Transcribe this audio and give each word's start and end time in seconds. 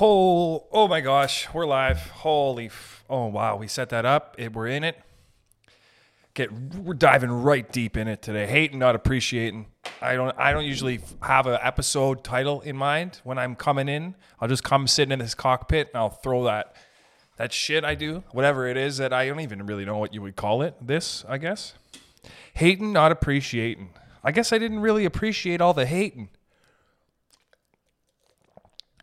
whole 0.00 0.66
oh 0.72 0.88
my 0.88 1.02
gosh, 1.02 1.46
we're 1.52 1.66
live. 1.66 1.98
Holy 2.08 2.66
f- 2.68 3.04
oh 3.10 3.26
wow, 3.26 3.56
we 3.56 3.68
set 3.68 3.90
that 3.90 4.06
up. 4.06 4.34
It, 4.38 4.54
we're 4.54 4.66
in 4.66 4.82
it. 4.82 4.96
Get 6.32 6.50
we're 6.50 6.94
diving 6.94 7.30
right 7.30 7.70
deep 7.70 7.98
in 7.98 8.08
it 8.08 8.22
today. 8.22 8.46
Hating, 8.46 8.78
not 8.78 8.94
appreciating. 8.94 9.66
I 10.00 10.14
don't 10.14 10.34
I 10.38 10.54
don't 10.54 10.64
usually 10.64 11.00
have 11.20 11.46
an 11.46 11.58
episode 11.60 12.24
title 12.24 12.62
in 12.62 12.78
mind 12.78 13.20
when 13.24 13.38
I'm 13.38 13.54
coming 13.54 13.90
in. 13.90 14.14
I'll 14.40 14.48
just 14.48 14.64
come 14.64 14.86
sitting 14.86 15.12
in 15.12 15.18
this 15.18 15.34
cockpit 15.34 15.88
and 15.88 15.98
I'll 15.98 16.08
throw 16.08 16.44
that 16.44 16.76
that 17.36 17.52
shit 17.52 17.84
I 17.84 17.94
do, 17.94 18.24
whatever 18.32 18.66
it 18.68 18.78
is 18.78 18.96
that 18.96 19.12
I 19.12 19.28
don't 19.28 19.40
even 19.40 19.66
really 19.66 19.84
know 19.84 19.98
what 19.98 20.14
you 20.14 20.22
would 20.22 20.34
call 20.34 20.62
it. 20.62 20.76
This, 20.80 21.26
I 21.28 21.36
guess. 21.36 21.74
Hating, 22.54 22.94
not 22.94 23.12
appreciating. 23.12 23.90
I 24.24 24.32
guess 24.32 24.50
I 24.50 24.56
didn't 24.56 24.80
really 24.80 25.04
appreciate 25.04 25.60
all 25.60 25.74
the 25.74 25.84
hating 25.84 26.30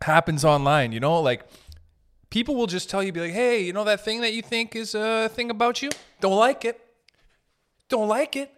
happens 0.02 0.44
online, 0.44 0.92
you 0.92 1.00
know, 1.00 1.20
like 1.20 1.46
people 2.30 2.54
will 2.56 2.66
just 2.66 2.90
tell 2.90 3.02
you, 3.02 3.12
be 3.12 3.20
like, 3.20 3.32
hey, 3.32 3.62
you 3.62 3.72
know 3.72 3.84
that 3.84 4.04
thing 4.04 4.20
that 4.20 4.32
you 4.32 4.42
think 4.42 4.76
is 4.76 4.94
a 4.94 5.28
thing 5.28 5.50
about 5.50 5.82
you? 5.82 5.90
Don't 6.20 6.36
like 6.36 6.64
it. 6.64 6.80
Don't 7.88 8.08
like 8.08 8.36
it. 8.36 8.52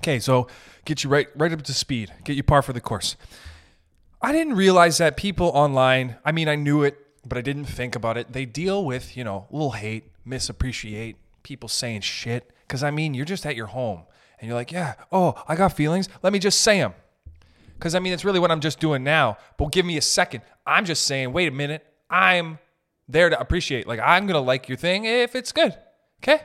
Okay, 0.00 0.18
so 0.18 0.48
get 0.84 1.04
you 1.04 1.10
right 1.10 1.28
right 1.36 1.52
up 1.52 1.62
to 1.62 1.74
speed. 1.74 2.12
Get 2.24 2.36
you 2.36 2.42
par 2.42 2.62
for 2.62 2.72
the 2.72 2.80
course. 2.80 3.16
I 4.20 4.32
didn't 4.32 4.54
realize 4.54 4.98
that 4.98 5.16
people 5.16 5.48
online, 5.48 6.16
I 6.24 6.30
mean, 6.32 6.48
I 6.48 6.54
knew 6.54 6.82
it, 6.82 6.96
but 7.26 7.38
I 7.38 7.40
didn't 7.40 7.64
think 7.64 7.96
about 7.96 8.16
it. 8.16 8.32
They 8.32 8.44
deal 8.44 8.84
with, 8.84 9.16
you 9.16 9.24
know, 9.24 9.46
little 9.50 9.72
hate, 9.72 10.12
misappreciate, 10.24 11.16
people 11.42 11.68
saying 11.68 12.02
shit. 12.02 12.50
Because, 12.66 12.84
I 12.84 12.90
mean, 12.90 13.14
you're 13.14 13.24
just 13.24 13.44
at 13.44 13.56
your 13.56 13.66
home 13.66 14.04
and 14.38 14.48
you're 14.48 14.56
like, 14.56 14.70
yeah, 14.70 14.94
oh, 15.10 15.34
I 15.48 15.56
got 15.56 15.76
feelings. 15.76 16.08
Let 16.22 16.32
me 16.32 16.38
just 16.38 16.60
say 16.60 16.78
them. 16.78 16.94
Because 17.82 17.96
I 17.96 17.98
mean, 17.98 18.12
it's 18.12 18.24
really 18.24 18.38
what 18.38 18.52
I'm 18.52 18.60
just 18.60 18.78
doing 18.78 19.02
now. 19.02 19.38
But 19.56 19.72
give 19.72 19.84
me 19.84 19.96
a 19.96 20.00
second. 20.00 20.44
I'm 20.64 20.84
just 20.84 21.04
saying, 21.04 21.32
wait 21.32 21.48
a 21.48 21.50
minute. 21.50 21.84
I'm 22.08 22.60
there 23.08 23.28
to 23.28 23.40
appreciate. 23.40 23.88
Like, 23.88 23.98
I'm 23.98 24.28
going 24.28 24.36
to 24.36 24.40
like 24.40 24.68
your 24.68 24.78
thing 24.78 25.04
if 25.04 25.34
it's 25.34 25.50
good. 25.50 25.76
Okay? 26.22 26.42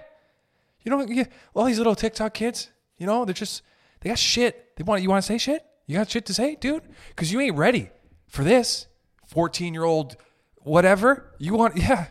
You 0.81 0.89
know, 0.89 1.05
you, 1.05 1.27
all 1.53 1.65
these 1.65 1.77
little 1.77 1.93
TikTok 1.93 2.33
kids, 2.33 2.71
you 2.97 3.05
know, 3.05 3.23
they're 3.23 3.35
just, 3.35 3.61
they 3.99 4.09
got 4.09 4.17
shit. 4.17 4.75
They 4.77 4.83
want, 4.83 5.03
you 5.03 5.09
want 5.09 5.23
to 5.23 5.27
say 5.27 5.37
shit? 5.37 5.63
You 5.85 5.99
got 5.99 6.09
shit 6.09 6.25
to 6.25 6.33
say, 6.33 6.55
dude? 6.55 6.81
Because 7.09 7.31
you 7.31 7.39
ain't 7.39 7.55
ready 7.55 7.91
for 8.25 8.43
this 8.43 8.87
14 9.27 9.75
year 9.75 9.83
old 9.83 10.15
whatever. 10.63 11.35
You 11.37 11.53
want, 11.53 11.77
yeah. 11.77 12.07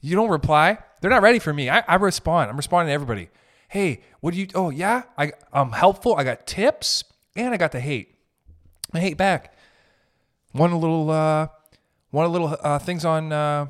You 0.00 0.16
don't 0.16 0.30
reply. 0.30 0.78
They're 1.00 1.10
not 1.10 1.22
ready 1.22 1.38
for 1.38 1.52
me. 1.52 1.70
I, 1.70 1.84
I 1.86 1.94
respond. 1.94 2.50
I'm 2.50 2.56
responding 2.56 2.88
to 2.88 2.94
everybody. 2.94 3.28
Hey, 3.68 4.02
what 4.18 4.34
do 4.34 4.40
you, 4.40 4.48
oh, 4.56 4.70
yeah, 4.70 5.04
I, 5.16 5.34
I'm 5.52 5.70
helpful. 5.70 6.16
I 6.16 6.24
got 6.24 6.48
tips 6.48 7.04
and 7.36 7.54
I 7.54 7.58
got 7.58 7.70
the 7.70 7.78
hate. 7.78 8.15
I 8.92 9.00
hate 9.00 9.16
back. 9.16 9.54
One 10.52 10.72
little 10.72 11.10
uh, 11.10 11.48
one 12.10 12.30
little 12.32 12.56
uh, 12.60 12.78
things 12.78 13.04
on 13.04 13.32
uh, 13.32 13.66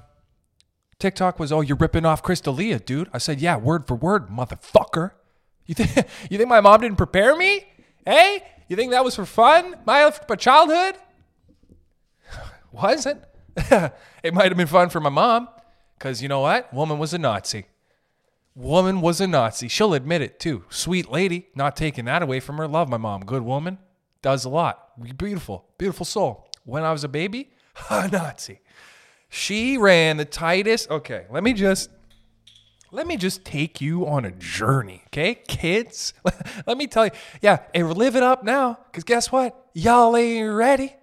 TikTok 0.98 1.39
was, 1.39 1.53
"Oh, 1.53 1.61
you're 1.61 1.77
ripping 1.77 2.05
off 2.05 2.22
Chris 2.22 2.41
D'Elia, 2.41 2.78
dude." 2.78 3.09
I 3.12 3.19
said, 3.19 3.41
"Yeah, 3.41 3.56
word 3.56 3.87
for 3.87 3.94
word, 3.94 4.28
motherfucker." 4.28 5.12
You 5.69 5.75
think 5.75 6.06
you 6.31 6.39
think 6.39 6.48
my 6.48 6.61
mom 6.61 6.81
didn't 6.81 6.97
prepare 6.97 7.34
me? 7.34 7.67
Hey, 8.05 8.41
you 8.69 8.77
think 8.77 8.92
that 8.92 9.03
was 9.03 9.17
for 9.17 9.27
fun? 9.27 9.75
My, 9.84 10.12
my 10.28 10.37
childhood 10.37 10.94
wasn't. 12.70 13.25
it 14.22 14.33
might 14.33 14.47
have 14.47 14.56
been 14.56 14.69
fun 14.69 14.91
for 14.91 15.00
my 15.00 15.11
mom, 15.11 15.48
because 15.98 16.22
you 16.22 16.28
know 16.28 16.39
what? 16.39 16.72
Woman 16.72 16.98
was 16.98 17.12
a 17.12 17.19
Nazi. 17.19 17.67
Woman 18.55 19.00
was 19.00 19.20
a 19.20 19.27
Nazi. 19.27 19.67
She'll 19.67 19.92
admit 19.92 20.22
it 20.22 20.39
too. 20.39 20.64
Sweet 20.69 21.11
lady, 21.11 21.48
not 21.56 21.75
taking 21.75 22.05
that 22.05 22.22
away 22.22 22.39
from 22.39 22.59
her. 22.59 22.69
Love 22.69 22.89
my 22.89 22.97
mom. 22.97 23.25
Good 23.25 23.42
woman. 23.42 23.78
Does 24.22 24.44
a 24.44 24.48
lot. 24.48 24.86
Beautiful, 25.17 25.67
beautiful 25.79 26.07
soul. 26.07 26.49
When 26.65 26.83
I 26.83 26.93
was 26.93 27.05
a 27.05 27.09
baby, 27.09 27.51
a 27.91 28.09
Nazi. 28.09 28.61
She 29.29 29.77
ran 29.77 30.17
the 30.17 30.25
tightest. 30.25 30.91
Okay, 30.91 31.27
let 31.31 31.43
me 31.43 31.53
just 31.53 31.91
let 32.93 33.07
me 33.07 33.17
just 33.17 33.45
take 33.45 33.81
you 33.81 34.07
on 34.07 34.25
a 34.25 34.31
journey, 34.31 35.03
okay, 35.09 35.35
kids? 35.35 36.15
let 36.67 36.79
me 36.79 36.87
tell 36.87 37.05
you, 37.05 37.11
yeah, 37.43 37.59
and 37.75 37.93
live 37.97 38.17
it 38.17 38.23
up 38.23 38.45
now, 38.45 38.79
because 38.87 39.05
guess 39.05 39.33
what? 39.33 39.69
Y'all 39.75 40.17
ain't 40.17 40.51
ready. 40.55 40.95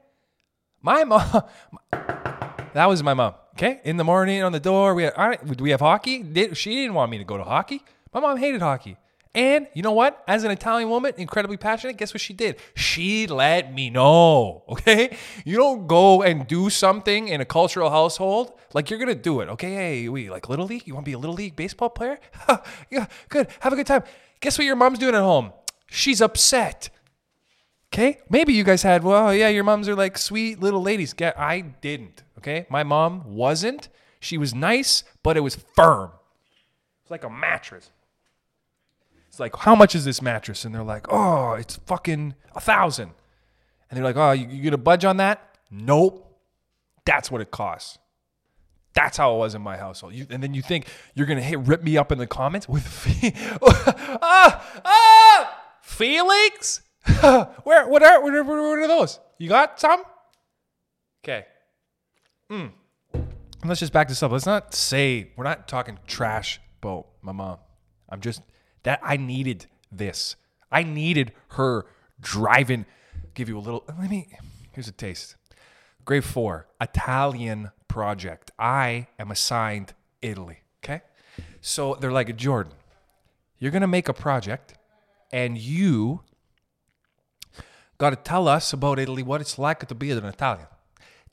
My 0.81 1.03
mom, 1.03 1.43
that 1.91 2.85
was 2.87 3.03
my 3.03 3.13
mom, 3.13 3.35
okay? 3.55 3.81
In 3.83 3.97
the 3.97 4.03
morning 4.03 4.41
on 4.43 4.53
the 4.53 4.59
door, 4.59 4.95
we 4.95 5.03
had, 5.03 5.13
all 5.13 5.27
right, 5.27 5.61
we 5.61 5.71
have 5.71 5.81
hockey? 5.81 6.25
She 6.53 6.73
didn't 6.73 6.93
want 6.93 7.11
me 7.11 7.17
to 7.17 7.25
go 7.25 7.37
to 7.37 7.43
hockey. 7.43 7.83
My 8.13 8.21
mom 8.21 8.37
hated 8.37 8.61
hockey. 8.61 8.97
And 9.35 9.67
you 9.73 9.81
know 9.81 9.93
what? 9.93 10.23
As 10.27 10.43
an 10.43 10.51
Italian 10.51 10.89
woman, 10.89 11.13
incredibly 11.17 11.57
passionate, 11.57 11.97
guess 11.97 12.13
what 12.13 12.21
she 12.21 12.33
did? 12.33 12.57
She 12.75 13.25
let 13.27 13.73
me 13.73 13.89
know. 13.89 14.63
Okay? 14.73 15.15
You 15.45 15.57
don't 15.57 15.87
go 15.87 16.23
and 16.23 16.45
do 16.45 16.69
something 16.69 17.29
in 17.29 17.39
a 17.39 17.45
cultural 17.45 17.89
household 17.89 18.51
like 18.73 18.89
you're 18.89 18.99
gonna 18.99 19.15
do 19.15 19.39
it. 19.39 19.49
Okay? 19.49 19.73
Hey, 19.73 20.09
we 20.09 20.29
like 20.29 20.49
little 20.49 20.65
league? 20.65 20.85
You 20.85 20.93
wanna 20.93 21.05
be 21.05 21.13
a 21.13 21.17
little 21.17 21.35
league 21.35 21.55
baseball 21.55 21.89
player? 21.89 22.19
yeah, 22.91 23.05
good. 23.29 23.47
Have 23.61 23.71
a 23.71 23.75
good 23.75 23.87
time. 23.87 24.03
Guess 24.41 24.57
what 24.57 24.65
your 24.65 24.75
mom's 24.75 24.99
doing 24.99 25.15
at 25.15 25.21
home? 25.21 25.53
She's 25.87 26.21
upset. 26.21 26.89
Okay? 27.93 28.19
Maybe 28.29 28.53
you 28.53 28.63
guys 28.63 28.83
had, 28.83 29.03
well, 29.03 29.33
yeah, 29.33 29.49
your 29.49 29.63
moms 29.63 29.87
are 29.87 29.95
like 29.95 30.17
sweet 30.17 30.59
little 30.59 30.81
ladies. 30.81 31.13
Get. 31.13 31.39
I 31.39 31.61
didn't. 31.61 32.23
Okay? 32.39 32.65
My 32.69 32.83
mom 32.83 33.35
wasn't. 33.35 33.89
She 34.19 34.37
was 34.37 34.53
nice, 34.53 35.03
but 35.21 35.37
it 35.37 35.41
was 35.41 35.57
firm. 35.75 36.11
It's 37.03 37.11
like 37.11 37.23
a 37.23 37.29
mattress. 37.29 37.91
It's 39.33 39.39
like, 39.39 39.55
how 39.55 39.73
much 39.73 39.95
is 39.95 40.05
this 40.05 40.21
mattress? 40.21 40.63
And 40.63 40.75
they're 40.75 40.83
like, 40.83 41.07
oh, 41.09 41.53
it's 41.53 41.77
fucking 41.87 42.35
a 42.53 42.61
thousand. 42.61 43.09
And 43.89 43.97
they're 43.97 44.03
like, 44.03 44.15
oh, 44.15 44.31
you, 44.31 44.47
you 44.47 44.63
gonna 44.63 44.77
budge 44.77 45.05
on 45.05 45.17
that? 45.17 45.57
Nope. 45.71 46.39
That's 47.03 47.31
what 47.31 47.41
it 47.41 47.49
costs. 47.49 47.97
That's 48.93 49.17
how 49.17 49.33
it 49.33 49.39
was 49.39 49.55
in 49.55 49.63
my 49.63 49.75
household. 49.75 50.13
You, 50.13 50.27
and 50.29 50.43
then 50.43 50.53
you 50.53 50.61
think 50.61 50.85
you're 51.15 51.25
gonna 51.25 51.41
hit 51.41 51.57
rip 51.61 51.81
me 51.81 51.97
up 51.97 52.11
in 52.11 52.19
the 52.19 52.27
comments 52.27 52.69
with 52.69 52.85
ah 54.21 54.81
ah 54.85 55.61
feelings? 55.81 56.83
where 57.63 57.87
what 57.87 58.03
are 58.03 58.21
what 58.21 58.35
are, 58.35 58.43
what 58.43 58.55
are 58.55 58.87
those? 58.87 59.19
You 59.39 59.49
got 59.49 59.79
some? 59.79 60.03
Okay. 61.23 61.47
Hmm. 62.51 62.67
Let's 63.65 63.79
just 63.79 63.93
back 63.93 64.09
this 64.09 64.21
up. 64.21 64.31
Let's 64.31 64.45
not 64.45 64.75
say 64.75 65.31
we're 65.35 65.43
not 65.43 65.67
talking 65.67 65.97
trash 66.05 66.61
about 66.83 67.07
my 67.23 67.31
mom. 67.31 67.57
I'm 68.09 68.21
just 68.21 68.43
that 68.83 68.99
I 69.03 69.17
needed 69.17 69.67
this. 69.91 70.35
I 70.71 70.83
needed 70.83 71.31
her 71.49 71.85
driving. 72.19 72.85
Give 73.33 73.49
you 73.49 73.57
a 73.57 73.61
little. 73.61 73.83
Let 73.87 74.09
me. 74.09 74.27
Here's 74.71 74.87
a 74.87 74.91
taste. 74.91 75.35
Grade 76.05 76.23
four, 76.23 76.67
Italian 76.81 77.71
project. 77.87 78.51
I 78.59 79.07
am 79.19 79.31
assigned 79.31 79.93
Italy. 80.21 80.59
Okay. 80.83 81.01
So 81.61 81.95
they're 81.99 82.11
like, 82.11 82.35
Jordan, 82.35 82.73
you're 83.59 83.71
to 83.81 83.87
make 83.87 84.09
a 84.09 84.13
project 84.13 84.73
and 85.31 85.57
you 85.57 86.21
got 87.97 88.09
to 88.09 88.15
tell 88.17 88.47
us 88.47 88.73
about 88.73 88.99
Italy, 88.99 89.23
what 89.23 89.39
it's 89.39 89.57
like 89.57 89.87
to 89.87 89.95
be 89.95 90.11
an 90.11 90.25
Italian. 90.25 90.67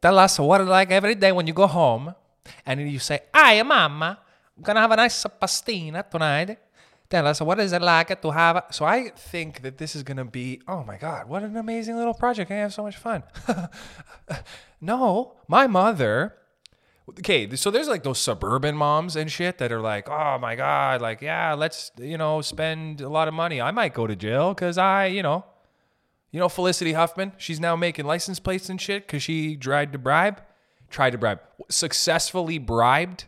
Tell 0.00 0.18
us 0.18 0.38
what 0.38 0.60
it's 0.60 0.70
like 0.70 0.90
every 0.90 1.14
day 1.14 1.32
when 1.32 1.46
you 1.46 1.52
go 1.52 1.66
home 1.66 2.14
and 2.64 2.80
you 2.80 2.98
say, 2.98 3.20
Hi, 3.34 3.62
Mama, 3.62 4.18
I'm 4.56 4.62
to 4.76 4.80
have 4.80 4.92
a 4.92 4.96
nice 4.96 5.26
pastina 5.40 6.08
tonight 6.08 6.58
tell 7.10 7.26
us 7.26 7.40
what 7.40 7.58
is 7.58 7.72
it 7.72 7.82
like 7.82 8.22
to 8.22 8.30
have. 8.30 8.64
So 8.70 8.84
I 8.84 9.10
think 9.10 9.62
that 9.62 9.78
this 9.78 9.94
is 9.94 10.02
going 10.02 10.16
to 10.16 10.24
be, 10.24 10.62
oh 10.66 10.84
my 10.84 10.96
God, 10.96 11.28
what 11.28 11.42
an 11.42 11.56
amazing 11.56 11.96
little 11.96 12.14
project. 12.14 12.50
I 12.50 12.56
have 12.56 12.72
so 12.72 12.84
much 12.84 12.96
fun. 12.96 13.24
no, 14.80 15.34
my 15.48 15.66
mother. 15.66 16.36
Okay, 17.18 17.54
so 17.56 17.72
there's 17.72 17.88
like 17.88 18.04
those 18.04 18.20
suburban 18.20 18.76
moms 18.76 19.16
and 19.16 19.30
shit 19.30 19.58
that 19.58 19.72
are 19.72 19.80
like, 19.80 20.08
oh 20.08 20.38
my 20.38 20.54
God, 20.54 21.02
like, 21.02 21.20
yeah, 21.20 21.54
let's, 21.54 21.90
you 21.98 22.16
know, 22.16 22.40
spend 22.40 23.00
a 23.00 23.08
lot 23.08 23.26
of 23.26 23.34
money. 23.34 23.60
I 23.60 23.72
might 23.72 23.92
go 23.92 24.06
to 24.06 24.14
jail 24.14 24.54
because 24.54 24.78
I, 24.78 25.06
you 25.06 25.22
know, 25.22 25.44
you 26.30 26.38
know, 26.38 26.48
Felicity 26.48 26.92
Huffman, 26.92 27.32
she's 27.36 27.58
now 27.58 27.74
making 27.74 28.04
license 28.04 28.38
plates 28.38 28.68
and 28.68 28.80
shit 28.80 29.08
because 29.08 29.24
she 29.24 29.56
tried 29.56 29.90
to 29.92 29.98
bribe, 29.98 30.40
tried 30.88 31.10
to 31.10 31.18
bribe, 31.18 31.40
successfully 31.68 32.58
bribed. 32.58 33.24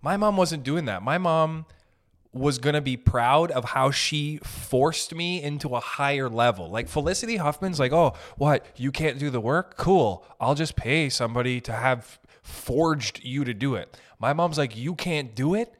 My 0.00 0.16
mom 0.16 0.36
wasn't 0.36 0.64
doing 0.64 0.86
that. 0.86 1.04
My 1.04 1.18
mom 1.18 1.66
was 2.32 2.58
going 2.58 2.74
to 2.74 2.80
be 2.80 2.96
proud 2.96 3.50
of 3.50 3.64
how 3.64 3.90
she 3.90 4.38
forced 4.38 5.14
me 5.14 5.42
into 5.42 5.74
a 5.74 5.80
higher 5.80 6.28
level. 6.28 6.70
Like 6.70 6.88
Felicity 6.88 7.36
Huffman's 7.36 7.78
like, 7.78 7.92
"Oh, 7.92 8.14
what? 8.36 8.64
You 8.76 8.90
can't 8.90 9.18
do 9.18 9.30
the 9.30 9.40
work? 9.40 9.76
Cool. 9.76 10.24
I'll 10.40 10.54
just 10.54 10.76
pay 10.76 11.08
somebody 11.08 11.60
to 11.62 11.72
have 11.72 12.18
forged 12.42 13.22
you 13.22 13.44
to 13.44 13.54
do 13.54 13.74
it." 13.74 13.96
My 14.18 14.32
mom's 14.32 14.58
like, 14.58 14.76
"You 14.76 14.94
can't 14.94 15.34
do 15.34 15.54
it? 15.54 15.72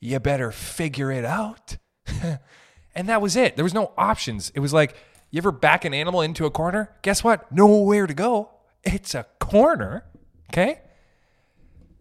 You 0.00 0.20
better 0.20 0.52
figure 0.52 1.10
it 1.10 1.24
out." 1.24 1.78
and 2.94 3.08
that 3.08 3.20
was 3.20 3.36
it. 3.36 3.56
There 3.56 3.64
was 3.64 3.74
no 3.74 3.92
options. 3.96 4.50
It 4.54 4.60
was 4.60 4.72
like, 4.72 4.96
you 5.32 5.38
ever 5.38 5.50
back 5.50 5.86
an 5.86 5.94
animal 5.94 6.20
into 6.20 6.44
a 6.44 6.50
corner? 6.50 6.94
Guess 7.00 7.24
what? 7.24 7.50
Nowhere 7.50 8.06
to 8.06 8.12
go. 8.12 8.50
It's 8.84 9.14
a 9.14 9.24
corner. 9.40 10.04
Okay? 10.50 10.82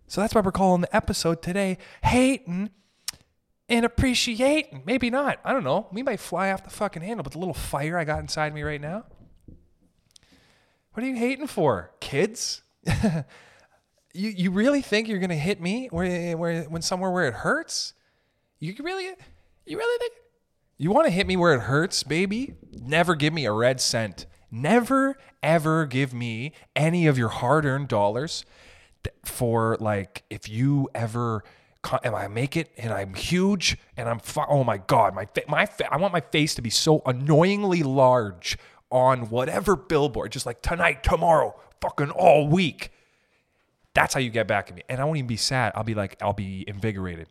So 0.08 0.20
that's 0.20 0.36
why 0.36 0.42
we're 0.42 0.52
calling 0.52 0.82
the 0.82 0.94
episode 0.94 1.42
today 1.42 1.78
Hating 2.04 2.72
and 3.72 3.86
appreciate. 3.86 4.86
Maybe 4.86 5.10
not. 5.10 5.40
I 5.46 5.54
don't 5.54 5.64
know. 5.64 5.88
We 5.92 6.04
might 6.04 6.20
fly 6.20 6.52
off 6.52 6.64
the 6.64 6.70
fucking 6.70 7.02
handle, 7.02 7.24
with 7.24 7.34
the 7.34 7.40
little 7.40 7.54
fire 7.54 7.98
I 7.98 8.04
got 8.04 8.20
inside 8.20 8.54
me 8.54 8.62
right 8.62 8.82
now. 8.82 9.06
What 10.94 11.04
are 11.04 11.08
you 11.08 11.16
hating 11.16 11.48
for, 11.48 11.92
kids? 12.02 12.64
you 14.14 14.30
you 14.30 14.52
really 14.52 14.82
think 14.82 15.08
you're 15.08 15.20
gonna 15.20 15.36
hit 15.36 15.62
me 15.62 15.88
where 15.90 16.38
where 16.38 16.64
when 16.64 16.82
somewhere 16.82 17.10
where 17.10 17.28
it 17.28 17.34
hurts? 17.34 17.94
You 18.60 18.76
really 18.84 19.06
you 19.66 19.78
really 19.78 20.00
think 20.00 20.14
you 20.78 20.92
want 20.92 21.06
to 21.06 21.12
hit 21.12 21.26
me 21.26 21.38
where 21.38 21.54
it 21.54 21.62
hurts, 21.62 22.04
baby? 22.04 22.56
Never 22.74 23.16
give 23.16 23.34
me 23.34 23.46
a 23.46 23.54
red 23.54 23.80
cent. 23.80 24.26
Never 24.52 25.16
ever 25.42 25.86
give 25.86 26.14
me 26.14 26.52
any 26.76 27.08
of 27.08 27.18
your 27.18 27.30
hard-earned 27.30 27.88
dollars 27.88 28.44
for 29.24 29.78
like 29.80 30.24
if 30.30 30.50
you 30.50 30.90
ever 30.94 31.44
am 32.04 32.16
I 32.16 32.28
make 32.28 32.56
it 32.58 32.72
and 32.78 32.94
I'm 32.94 33.14
huge 33.14 33.78
and 33.98 34.08
I'm 34.08 34.20
fu- 34.20 34.42
oh 34.48 34.64
my 34.64 34.78
god 34.78 35.16
my 35.16 35.26
fa- 35.26 35.44
my 35.48 35.66
fa- 35.66 35.92
I 35.92 35.98
want 35.98 36.14
my 36.14 36.22
face 36.22 36.56
to 36.56 36.62
be 36.62 36.70
so 36.70 37.02
annoyingly 37.06 37.84
large 37.84 38.58
on 38.92 39.30
whatever 39.30 39.76
billboard 39.76 40.32
just 40.32 40.46
like 40.46 40.62
tonight 40.62 41.04
tomorrow 41.04 41.56
fucking 41.82 42.12
all 42.12 42.48
week. 42.48 42.92
That's 43.94 44.14
how 44.14 44.20
you 44.20 44.30
get 44.30 44.48
back 44.48 44.70
at 44.70 44.76
me. 44.76 44.84
And 44.88 45.02
I 45.02 45.04
won't 45.04 45.18
even 45.18 45.28
be 45.28 45.38
sad. 45.38 45.74
I'll 45.76 45.84
be 45.84 45.96
like 45.96 46.22
I'll 46.22 46.34
be 46.34 46.64
invigorated. 46.68 47.28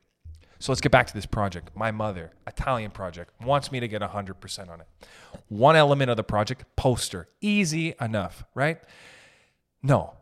So 0.58 0.73
let's 0.73 0.82
get 0.82 0.93
back 0.93 1.06
to 1.06 1.14
this 1.14 1.25
project. 1.25 1.70
My 1.75 1.91
mother 1.91 2.32
Italian 2.46 2.91
project 2.91 3.32
wants 3.43 3.73
me 3.73 3.81
to 3.81 3.88
get 3.88 4.03
100% 4.03 4.69
on 4.69 4.81
it. 4.82 4.87
One 5.49 5.75
element 5.75 6.11
of 6.11 6.19
the 6.19 6.25
project 6.25 6.64
poster. 6.76 7.29
Easy 7.41 7.94
enough 8.00 8.44
right? 8.55 8.79
No. 9.82 10.14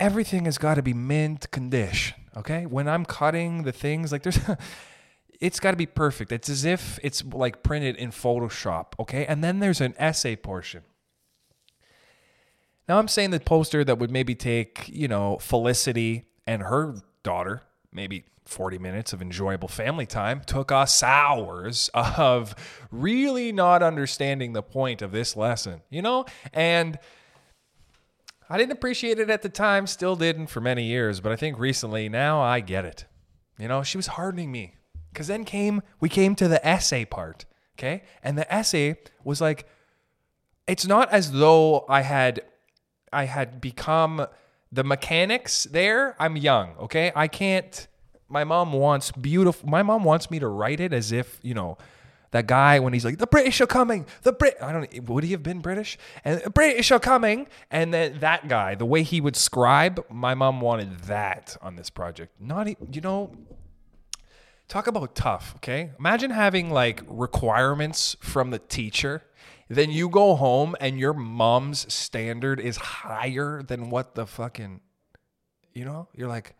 Everything 0.00 0.46
has 0.46 0.58
got 0.58 0.74
to 0.76 0.82
be 0.82 0.94
mint 0.94 1.50
condition. 1.50 2.16
Okay, 2.36 2.66
when 2.66 2.88
I'm 2.88 3.04
cutting 3.04 3.62
the 3.62 3.72
things, 3.72 4.12
like 4.12 4.22
there's, 4.22 4.38
it's 5.40 5.60
got 5.60 5.70
to 5.72 5.76
be 5.76 5.86
perfect. 5.86 6.32
It's 6.32 6.48
as 6.48 6.64
if 6.64 6.98
it's 7.02 7.24
like 7.24 7.62
printed 7.62 7.96
in 7.96 8.10
Photoshop. 8.10 8.92
Okay, 8.98 9.24
and 9.26 9.42
then 9.42 9.60
there's 9.60 9.80
an 9.80 9.94
essay 9.98 10.36
portion. 10.36 10.82
Now 12.88 12.98
I'm 12.98 13.08
saying 13.08 13.30
the 13.30 13.40
poster 13.40 13.84
that 13.84 13.98
would 13.98 14.10
maybe 14.10 14.34
take 14.34 14.88
you 14.88 15.08
know 15.08 15.38
Felicity 15.38 16.24
and 16.46 16.62
her 16.62 16.96
daughter 17.22 17.62
maybe 17.92 18.24
40 18.44 18.78
minutes 18.78 19.12
of 19.12 19.22
enjoyable 19.22 19.68
family 19.68 20.06
time 20.06 20.42
took 20.44 20.70
us 20.70 21.02
hours 21.02 21.88
of 21.94 22.54
really 22.90 23.52
not 23.52 23.82
understanding 23.82 24.52
the 24.52 24.62
point 24.62 25.00
of 25.00 25.12
this 25.12 25.36
lesson, 25.36 25.80
you 25.88 26.02
know? 26.02 26.26
And 26.52 26.98
I 28.48 28.58
didn't 28.58 28.72
appreciate 28.72 29.18
it 29.18 29.30
at 29.30 29.42
the 29.42 29.48
time, 29.48 29.86
still 29.86 30.16
didn't 30.16 30.48
for 30.48 30.60
many 30.60 30.84
years, 30.84 31.20
but 31.20 31.32
I 31.32 31.36
think 31.36 31.58
recently 31.58 32.08
now 32.08 32.40
I 32.40 32.60
get 32.60 32.84
it. 32.84 33.06
You 33.58 33.68
know, 33.68 33.82
she 33.82 33.96
was 33.96 34.08
hardening 34.08 34.52
me. 34.52 34.76
Cause 35.14 35.28
then 35.28 35.44
came 35.44 35.80
we 36.00 36.08
came 36.08 36.34
to 36.34 36.48
the 36.48 36.64
essay 36.66 37.04
part. 37.04 37.44
Okay. 37.78 38.02
And 38.22 38.36
the 38.36 38.52
essay 38.52 38.96
was 39.22 39.40
like, 39.40 39.68
it's 40.66 40.86
not 40.86 41.10
as 41.12 41.32
though 41.32 41.84
I 41.88 42.02
had 42.02 42.42
I 43.12 43.24
had 43.24 43.60
become 43.60 44.26
the 44.72 44.82
mechanics 44.82 45.64
there. 45.64 46.16
I'm 46.18 46.36
young, 46.36 46.74
okay? 46.80 47.12
I 47.14 47.28
can't 47.28 47.86
my 48.28 48.42
mom 48.42 48.72
wants 48.72 49.12
beautiful 49.12 49.68
my 49.68 49.82
mom 49.82 50.02
wants 50.02 50.30
me 50.30 50.40
to 50.40 50.48
write 50.48 50.80
it 50.80 50.92
as 50.92 51.12
if, 51.12 51.38
you 51.42 51.54
know, 51.54 51.78
that 52.34 52.48
guy 52.48 52.80
when 52.80 52.92
he's 52.92 53.04
like, 53.04 53.18
the 53.18 53.28
British 53.28 53.60
are 53.60 53.66
coming. 53.66 54.06
The 54.22 54.32
Brit, 54.32 54.56
I 54.60 54.72
don't. 54.72 55.08
Would 55.08 55.22
he 55.22 55.30
have 55.30 55.44
been 55.44 55.60
British? 55.60 55.96
And 56.24 56.40
the 56.40 56.50
British 56.50 56.90
are 56.90 56.98
coming. 56.98 57.46
And 57.70 57.94
then 57.94 58.18
that 58.18 58.48
guy, 58.48 58.74
the 58.74 58.84
way 58.84 59.04
he 59.04 59.20
would 59.20 59.36
scribe, 59.36 60.04
my 60.10 60.34
mom 60.34 60.60
wanted 60.60 61.02
that 61.02 61.56
on 61.62 61.76
this 61.76 61.90
project. 61.90 62.32
Not, 62.40 62.66
you 62.92 63.00
know, 63.00 63.30
talk 64.66 64.88
about 64.88 65.14
tough. 65.14 65.54
Okay, 65.58 65.92
imagine 65.96 66.32
having 66.32 66.72
like 66.72 67.04
requirements 67.06 68.16
from 68.18 68.50
the 68.50 68.58
teacher. 68.58 69.22
Then 69.68 69.92
you 69.92 70.08
go 70.08 70.34
home 70.34 70.74
and 70.80 70.98
your 70.98 71.14
mom's 71.14 71.92
standard 71.94 72.58
is 72.58 72.78
higher 72.78 73.62
than 73.62 73.90
what 73.90 74.16
the 74.16 74.26
fucking, 74.26 74.80
you 75.72 75.84
know, 75.84 76.08
you're 76.12 76.28
like, 76.28 76.56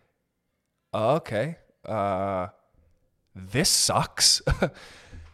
oh, 0.93 1.17
okay, 1.17 1.57
uh, 1.85 2.47
this 3.35 3.69
sucks. 3.69 4.41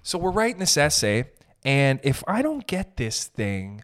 So 0.03 0.19
we're 0.19 0.31
writing 0.31 0.59
this 0.59 0.77
essay, 0.77 1.31
and 1.65 2.01
if 2.03 2.25
I 2.27 2.43
don't 2.43 2.67
get 2.67 2.97
this 2.97 3.27
thing, 3.27 3.83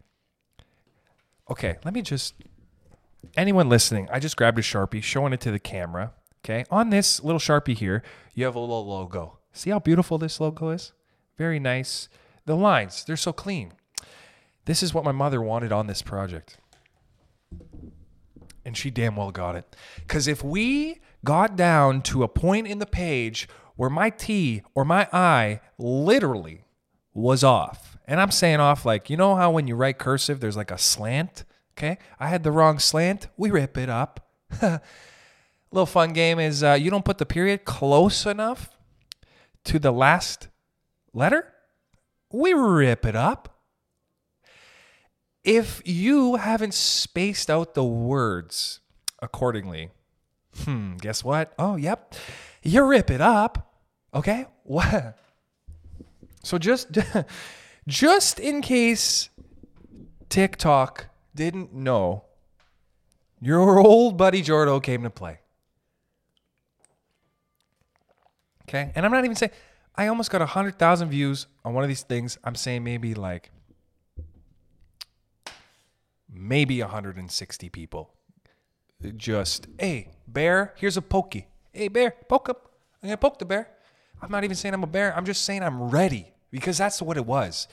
okay, 1.50 1.76
let 1.84 1.94
me 1.94 2.02
just. 2.02 2.34
Anyone 3.36 3.68
listening, 3.68 4.08
I 4.10 4.18
just 4.18 4.36
grabbed 4.36 4.58
a 4.58 4.62
Sharpie, 4.62 5.02
showing 5.02 5.32
it 5.32 5.40
to 5.42 5.50
the 5.50 5.58
camera. 5.58 6.12
Okay, 6.44 6.64
on 6.70 6.90
this 6.90 7.22
little 7.22 7.40
Sharpie 7.40 7.76
here, 7.76 8.02
you 8.34 8.44
have 8.44 8.54
a 8.54 8.60
little 8.60 8.86
logo. 8.86 9.38
See 9.52 9.70
how 9.70 9.78
beautiful 9.78 10.16
this 10.16 10.40
logo 10.40 10.70
is? 10.70 10.92
Very 11.36 11.58
nice. 11.58 12.08
The 12.46 12.56
lines, 12.56 13.04
they're 13.04 13.16
so 13.16 13.32
clean. 13.32 13.72
This 14.64 14.82
is 14.82 14.94
what 14.94 15.04
my 15.04 15.12
mother 15.12 15.42
wanted 15.42 15.72
on 15.72 15.86
this 15.86 16.02
project. 16.02 16.58
And 18.64 18.76
she 18.76 18.90
damn 18.90 19.16
well 19.16 19.30
got 19.30 19.56
it. 19.56 19.76
Because 19.96 20.28
if 20.28 20.42
we 20.42 21.00
got 21.24 21.56
down 21.56 22.02
to 22.02 22.22
a 22.22 22.28
point 22.28 22.66
in 22.66 22.78
the 22.78 22.86
page 22.86 23.48
where 23.76 23.90
my 23.90 24.11
T 24.11 24.62
or 24.75 24.84
my 24.84 25.08
I 25.12 25.61
literally 25.78 26.64
was 27.14 27.44
off. 27.44 27.96
And 28.06 28.20
I'm 28.20 28.31
saying 28.31 28.61
off 28.61 28.84
like, 28.84 29.11
you 29.11 29.17
know 29.17 29.34
how 29.37 29.50
when 29.50 29.67
you 29.67 29.75
write 29.75 29.99
cursive, 29.99 30.40
there's 30.40 30.56
like 30.56 30.70
a 30.70 30.78
slant? 30.78 31.44
Okay. 31.76 31.99
I 32.19 32.28
had 32.28 32.43
the 32.43 32.52
wrong 32.52 32.78
slant. 32.78 33.28
We 33.37 33.50
rip 33.50 33.76
it 33.76 33.88
up. 33.88 34.28
Little 35.73 35.87
fun 35.87 36.12
game 36.12 36.38
is 36.38 36.62
uh, 36.62 36.73
you 36.73 36.90
don't 36.90 37.05
put 37.05 37.19
the 37.19 37.26
period 37.26 37.64
close 37.64 38.25
enough 38.25 38.70
to 39.64 39.78
the 39.78 39.93
last 39.93 40.49
letter. 41.12 41.52
We 42.32 42.52
rip 42.52 43.05
it 43.05 43.17
up. 43.17 43.61
If 45.44 45.81
you 45.84 46.37
haven't 46.37 46.75
spaced 46.75 47.50
out 47.50 47.75
the 47.75 47.84
words 47.84 48.81
accordingly, 49.20 49.90
hmm, 50.64 50.96
guess 50.96 51.23
what? 51.23 51.52
Oh, 51.58 51.76
yep. 51.76 52.14
You 52.62 52.84
rip 52.84 53.11
it 53.11 53.20
up. 53.20 53.65
Okay? 54.16 54.46
What? 54.64 55.18
So 56.42 56.56
just 56.56 56.88
just 57.86 58.40
in 58.40 58.62
case 58.62 59.28
TikTok 60.30 61.06
didn't 61.34 61.74
know, 61.74 62.24
your 63.40 63.78
old 63.78 64.16
buddy 64.16 64.42
Jordo 64.42 64.82
came 64.82 65.02
to 65.02 65.10
play. 65.10 65.40
Okay? 68.62 68.90
And 68.94 69.04
I'm 69.04 69.12
not 69.12 69.24
even 69.24 69.36
saying 69.36 69.52
I 69.94 70.08
almost 70.08 70.30
got 70.30 70.40
100,000 70.40 71.08
views 71.10 71.46
on 71.64 71.74
one 71.74 71.84
of 71.84 71.88
these 71.88 72.02
things. 72.02 72.38
I'm 72.42 72.54
saying 72.54 72.82
maybe 72.84 73.14
like 73.14 73.50
maybe 76.32 76.80
160 76.80 77.68
people. 77.68 78.14
Just, 79.14 79.66
hey, 79.78 80.08
bear, 80.26 80.73
here's 80.76 80.96
a 80.96 81.02
pokey. 81.02 81.49
Hey, 81.73 81.88
bear, 81.88 82.14
poke 82.30 82.49
up. 82.49 82.73
I'm 83.02 83.08
going 83.08 83.12
to 83.12 83.18
poke 83.18 83.38
the 83.38 83.44
bear. 83.44 83.75
I'm 84.20 84.30
not 84.30 84.44
even 84.44 84.56
saying 84.56 84.75
I'm 84.75 84.82
a 84.82 84.88
bear. 84.88 85.16
I'm 85.16 85.25
just 85.25 85.44
saying 85.44 85.62
I'm 85.62 85.90
ready 85.90 86.32
because 86.50 86.78
that's 86.78 87.00
what 87.02 87.16
it 87.16 87.26
was. 87.26 87.68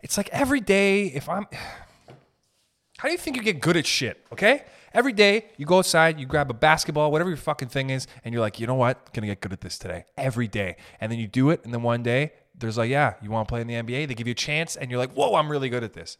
It's 0.00 0.16
like 0.16 0.28
every 0.32 0.60
day, 0.60 1.06
if 1.06 1.28
I'm. 1.28 1.46
How 2.98 3.08
do 3.08 3.12
you 3.12 3.18
think 3.18 3.36
you 3.36 3.42
get 3.42 3.60
good 3.60 3.76
at 3.76 3.86
shit? 3.86 4.24
Okay? 4.32 4.64
Every 4.94 5.12
day 5.12 5.46
you 5.58 5.66
go 5.66 5.78
outside, 5.78 6.18
you 6.18 6.24
grab 6.24 6.48
a 6.50 6.54
basketball, 6.54 7.12
whatever 7.12 7.28
your 7.28 7.36
fucking 7.36 7.68
thing 7.68 7.90
is, 7.90 8.06
and 8.24 8.32
you're 8.32 8.40
like, 8.40 8.58
you 8.58 8.66
know 8.66 8.74
what? 8.74 9.12
Gonna 9.12 9.26
get 9.26 9.42
good 9.42 9.52
at 9.52 9.60
this 9.60 9.76
today. 9.76 10.06
Every 10.16 10.48
day. 10.48 10.76
And 10.98 11.12
then 11.12 11.18
you 11.18 11.26
do 11.26 11.50
it, 11.50 11.62
and 11.64 11.74
then 11.74 11.82
one 11.82 12.02
day 12.02 12.32
there's 12.54 12.78
like, 12.78 12.88
yeah, 12.88 13.14
you 13.20 13.30
wanna 13.30 13.44
play 13.44 13.60
in 13.60 13.66
the 13.66 13.74
NBA? 13.74 14.08
They 14.08 14.14
give 14.14 14.26
you 14.26 14.32
a 14.32 14.34
chance, 14.34 14.74
and 14.74 14.90
you're 14.90 14.98
like, 14.98 15.12
whoa, 15.12 15.34
I'm 15.34 15.50
really 15.50 15.68
good 15.68 15.84
at 15.84 15.92
this. 15.92 16.16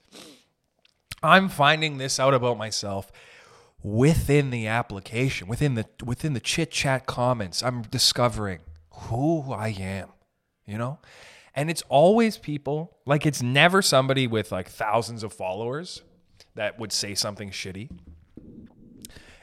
I'm 1.23 1.49
finding 1.49 1.97
this 1.97 2.21
out 2.21 2.35
about 2.35 2.59
myself 2.59 3.11
within 3.83 4.51
the 4.51 4.67
application, 4.67 5.49
within 5.49 5.75
the 5.75 5.87
within 6.05 6.35
the 6.35 6.41
chit 6.41 6.71
chat 6.71 7.07
comments. 7.07 7.63
I'm 7.63 7.83
discovering 7.83 8.61
who 8.97 9.53
I 9.53 9.69
am, 9.69 10.09
you 10.67 10.79
know? 10.79 10.99
And 11.55 11.71
it's 11.71 11.83
always 11.89 12.37
people, 12.37 12.99
like 13.07 13.25
it's 13.25 13.43
never 13.43 13.81
somebody 13.81 14.27
with 14.27 14.53
like 14.53 14.69
thousands 14.69 15.23
of 15.23 15.33
followers 15.33 16.03
that 16.55 16.79
would 16.79 16.93
say 16.93 17.15
something 17.15 17.51
shitty. 17.51 17.91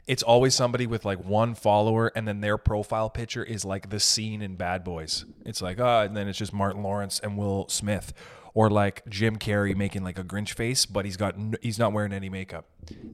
It's 0.06 0.22
always 0.22 0.54
somebody 0.54 0.86
with 0.86 1.06
like 1.06 1.24
one 1.24 1.56
follower 1.56 2.12
and 2.16 2.28
then 2.28 2.42
their 2.42 2.58
profile 2.58 3.10
picture 3.10 3.44
is 3.44 3.64
like 3.64 3.90
the 3.90 4.00
scene 4.00 4.42
in 4.42 4.58
Bad 4.58 4.84
Boys. 4.84 5.26
It's 5.46 5.62
like, 5.62 5.80
oh, 5.80 6.02
and 6.02 6.16
then 6.16 6.28
it's 6.28 6.38
just 6.38 6.54
Martin 6.54 6.84
Lawrence 6.84 7.20
and 7.20 7.38
Will 7.38 7.68
Smith 7.70 8.14
or 8.54 8.70
like 8.70 9.08
Jim 9.10 9.38
Carrey 9.38 9.76
making 9.76 10.04
like 10.04 10.20
a 10.20 10.24
Grinch 10.24 10.54
face, 10.54 10.86
but 10.86 11.06
he's 11.06 11.18
got 11.18 11.36
he's 11.62 11.80
not 11.80 11.94
wearing 11.94 12.14
any 12.14 12.30
makeup. 12.30 12.66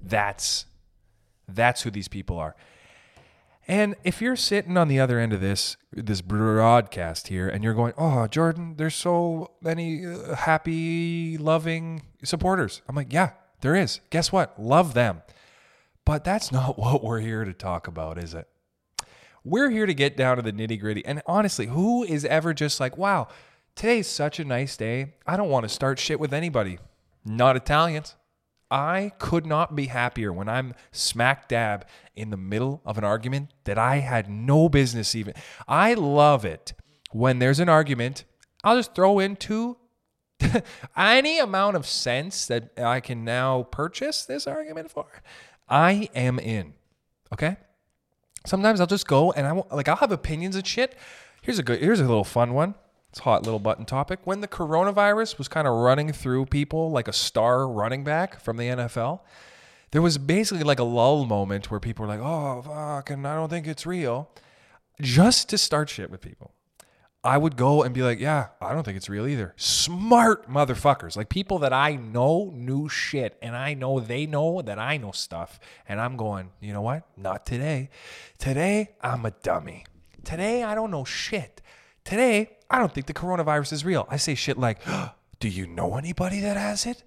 That's 0.03 0.65
that's 1.47 1.83
who 1.83 1.91
these 1.91 2.07
people 2.07 2.37
are. 2.37 2.55
And 3.69 3.93
if 4.03 4.19
you're 4.19 4.35
sitting 4.35 4.77
on 4.77 4.87
the 4.87 4.99
other 4.99 5.19
end 5.19 5.31
of 5.31 5.41
this 5.41 5.77
this 5.93 6.21
broadcast 6.21 7.27
here 7.27 7.47
and 7.47 7.63
you're 7.63 7.75
going, 7.75 7.93
"Oh, 7.99 8.25
Jordan, 8.25 8.73
there's 8.77 8.95
so 8.95 9.51
many 9.61 10.07
uh, 10.07 10.33
happy, 10.33 11.37
loving 11.37 12.01
supporters." 12.23 12.81
I'm 12.89 12.95
like, 12.95 13.13
"Yeah, 13.13 13.33
there 13.61 13.75
is. 13.75 13.99
Guess 14.09 14.31
what? 14.31 14.59
Love 14.59 14.95
them." 14.95 15.21
But 16.03 16.23
that's 16.23 16.51
not 16.59 16.79
what 16.79 17.03
we're 17.03 17.19
here 17.19 17.45
to 17.45 17.53
talk 17.53 17.87
about, 17.87 18.17
is 18.17 18.33
it? 18.33 18.47
We're 19.43 19.69
here 19.69 19.85
to 19.85 19.93
get 19.93 20.17
down 20.17 20.37
to 20.37 20.41
the 20.41 20.51
nitty-gritty. 20.51 21.05
And 21.05 21.21
honestly, 21.27 21.67
who 21.67 22.03
is 22.03 22.25
ever 22.25 22.55
just 22.55 22.79
like, 22.79 22.97
"Wow, 22.97 23.27
today's 23.75 24.07
such 24.07 24.39
a 24.39 24.45
nice 24.45 24.77
day. 24.77 25.13
I 25.27 25.37
don't 25.37 25.49
want 25.49 25.65
to 25.65 25.69
start 25.69 25.99
shit 25.99 26.19
with 26.19 26.33
anybody." 26.33 26.79
Not 27.23 27.55
Italians. 27.55 28.15
I 28.71 29.13
could 29.17 29.45
not 29.45 29.75
be 29.75 29.87
happier 29.87 30.31
when 30.31 30.47
I'm 30.47 30.75
smack 30.91 31.47
dab 31.47 31.87
in 32.15 32.29
the 32.29 32.37
middle 32.37 32.81
of 32.85 32.97
an 32.97 33.03
argument 33.03 33.51
that 33.63 33.77
I 33.77 33.97
had 33.97 34.29
no 34.29 34.69
business 34.69 35.15
even. 35.15 35.33
I 35.67 35.95
love 35.95 36.45
it 36.45 36.73
when 37.11 37.39
there's 37.39 37.59
an 37.59 37.69
argument. 37.69 38.25
I'll 38.63 38.75
just 38.75 38.93
throw 38.93 39.19
in 39.19 39.35
two 39.37 39.77
any 40.97 41.39
amount 41.39 41.75
of 41.75 41.85
sense 41.85 42.45
that 42.47 42.71
I 42.77 42.99
can 42.99 43.23
now 43.23 43.63
purchase 43.63 44.25
this 44.25 44.47
argument 44.47 44.91
for. 44.91 45.07
I 45.67 46.09
am 46.13 46.39
in. 46.39 46.73
Okay? 47.33 47.57
Sometimes 48.45 48.79
I'll 48.79 48.87
just 48.87 49.07
go 49.07 49.31
and 49.31 49.45
I 49.45 49.51
won't, 49.53 49.71
like 49.71 49.87
I'll 49.87 49.97
have 49.97 50.11
opinions 50.11 50.55
and 50.55 50.65
shit. 50.65 50.95
Here's 51.41 51.59
a 51.59 51.63
good 51.63 51.79
here's 51.79 51.99
a 51.99 52.05
little 52.05 52.23
fun 52.23 52.53
one. 52.53 52.75
It's 53.09 53.19
hot 53.19 53.43
little 53.43 53.59
button 53.59 53.85
topic. 53.85 54.19
When 54.23 54.41
the 54.41 54.47
coronavirus 54.47 55.37
was 55.37 55.47
kind 55.47 55.67
of 55.67 55.73
running 55.73 56.11
through 56.11 56.45
people 56.45 56.91
like 56.91 57.07
a 57.07 57.13
star 57.13 57.67
running 57.67 58.03
back 58.03 58.39
from 58.39 58.57
the 58.57 58.65
NFL, 58.65 59.21
there 59.91 60.01
was 60.01 60.17
basically 60.17 60.63
like 60.63 60.79
a 60.79 60.83
lull 60.83 61.25
moment 61.25 61.71
where 61.71 61.79
people 61.79 62.05
were 62.05 62.11
like, 62.11 62.21
"Oh 62.21 62.61
fuck," 62.61 63.09
and 63.09 63.27
I 63.27 63.35
don't 63.35 63.49
think 63.49 63.65
it's 63.65 63.85
real. 63.85 64.29
Just 65.01 65.49
to 65.49 65.57
start 65.57 65.89
shit 65.89 66.11
with 66.11 66.21
people. 66.21 66.53
I 67.23 67.37
would 67.37 67.57
go 67.57 67.83
and 67.83 67.93
be 67.93 68.01
like, 68.01 68.19
yeah, 68.19 68.47
I 68.61 68.71
don't 68.71 68.83
think 68.83 68.95
it's 68.95 69.09
real 69.09 69.27
either. 69.27 69.53
Smart 69.57 70.49
motherfuckers. 70.49 71.17
Like 71.17 71.27
people 71.27 71.59
that 71.59 71.73
I 71.73 71.95
know 71.95 72.49
knew 72.53 72.87
shit 72.87 73.37
and 73.41 73.57
I 73.57 73.73
know 73.73 73.99
they 73.99 74.25
know 74.25 74.61
that 74.61 74.79
I 74.79 74.95
know 74.95 75.11
stuff. 75.11 75.59
And 75.87 75.99
I'm 75.99 76.15
going, 76.15 76.51
you 76.61 76.71
know 76.71 76.81
what? 76.81 77.03
Not 77.17 77.45
today. 77.45 77.89
Today, 78.37 78.91
I'm 79.01 79.25
a 79.25 79.31
dummy. 79.31 79.85
Today, 80.23 80.63
I 80.63 80.75
don't 80.75 80.91
know 80.91 81.03
shit. 81.03 81.61
Today, 82.05 82.51
I 82.69 82.79
don't 82.79 82.93
think 82.93 83.07
the 83.07 83.13
coronavirus 83.13 83.73
is 83.73 83.85
real. 83.85 84.07
I 84.09 84.17
say 84.17 84.35
shit 84.35 84.57
like, 84.57 84.79
do 85.39 85.47
you 85.47 85.67
know 85.67 85.95
anybody 85.95 86.39
that 86.41 86.57
has 86.57 86.85
it? 86.85 87.03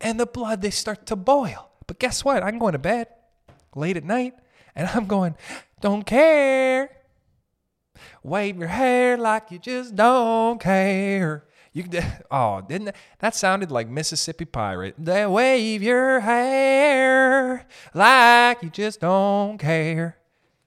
And 0.00 0.18
the 0.18 0.26
blood, 0.26 0.62
they 0.62 0.70
start 0.70 1.06
to 1.06 1.16
boil. 1.16 1.70
But 1.86 1.98
guess 1.98 2.24
what? 2.24 2.42
I'm 2.42 2.58
going 2.58 2.72
to 2.72 2.78
bed 2.78 3.08
late 3.74 3.96
at 3.96 4.04
night 4.04 4.34
and 4.74 4.88
I'm 4.88 5.06
going, 5.06 5.36
don't 5.80 6.04
care. 6.04 6.90
Wave 8.22 8.58
your 8.58 8.68
hair 8.68 9.16
like 9.16 9.50
you 9.50 9.58
just 9.58 9.94
don't 9.94 10.60
care. 10.60 11.44
You 11.72 11.84
oh, 12.30 12.60
didn't 12.60 12.86
that, 12.86 12.96
that 13.20 13.34
sounded 13.34 13.70
like 13.70 13.88
Mississippi 13.88 14.44
Pirate? 14.44 14.94
They 14.98 15.24
wave 15.26 15.82
your 15.82 16.20
hair 16.20 17.66
like 17.94 18.62
you 18.62 18.70
just 18.70 19.00
don't 19.00 19.58
care. 19.58 20.18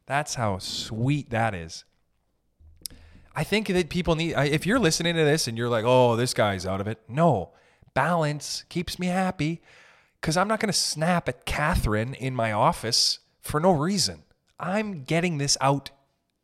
That's 0.06 0.36
how 0.36 0.58
sweet 0.60 1.30
that 1.30 1.54
is. 1.54 1.84
I 3.36 3.44
think 3.44 3.68
that 3.68 3.90
people 3.90 4.16
need. 4.16 4.34
If 4.34 4.66
you're 4.66 4.80
listening 4.80 5.16
to 5.16 5.26
this 5.26 5.48
and 5.48 5.58
you're 5.58 5.70
like, 5.70 5.84
"Oh, 5.86 6.16
this 6.16 6.34
guy's 6.34 6.66
out 6.66 6.82
of 6.82 6.88
it," 6.88 7.02
no, 7.08 7.52
balance 7.94 8.64
keeps 8.70 8.98
me 8.98 9.08
happy 9.08 9.62
because 10.22 10.38
I'm 10.38 10.48
not 10.48 10.60
going 10.60 10.72
to 10.72 10.78
snap 10.78 11.28
at 11.28 11.46
Catherine 11.46 12.14
in 12.14 12.34
my 12.34 12.52
office 12.52 13.20
for 13.42 13.60
no 13.60 13.72
reason. 13.72 14.24
I'm 14.60 15.04
getting 15.04 15.38
this 15.38 15.58
out 15.60 15.92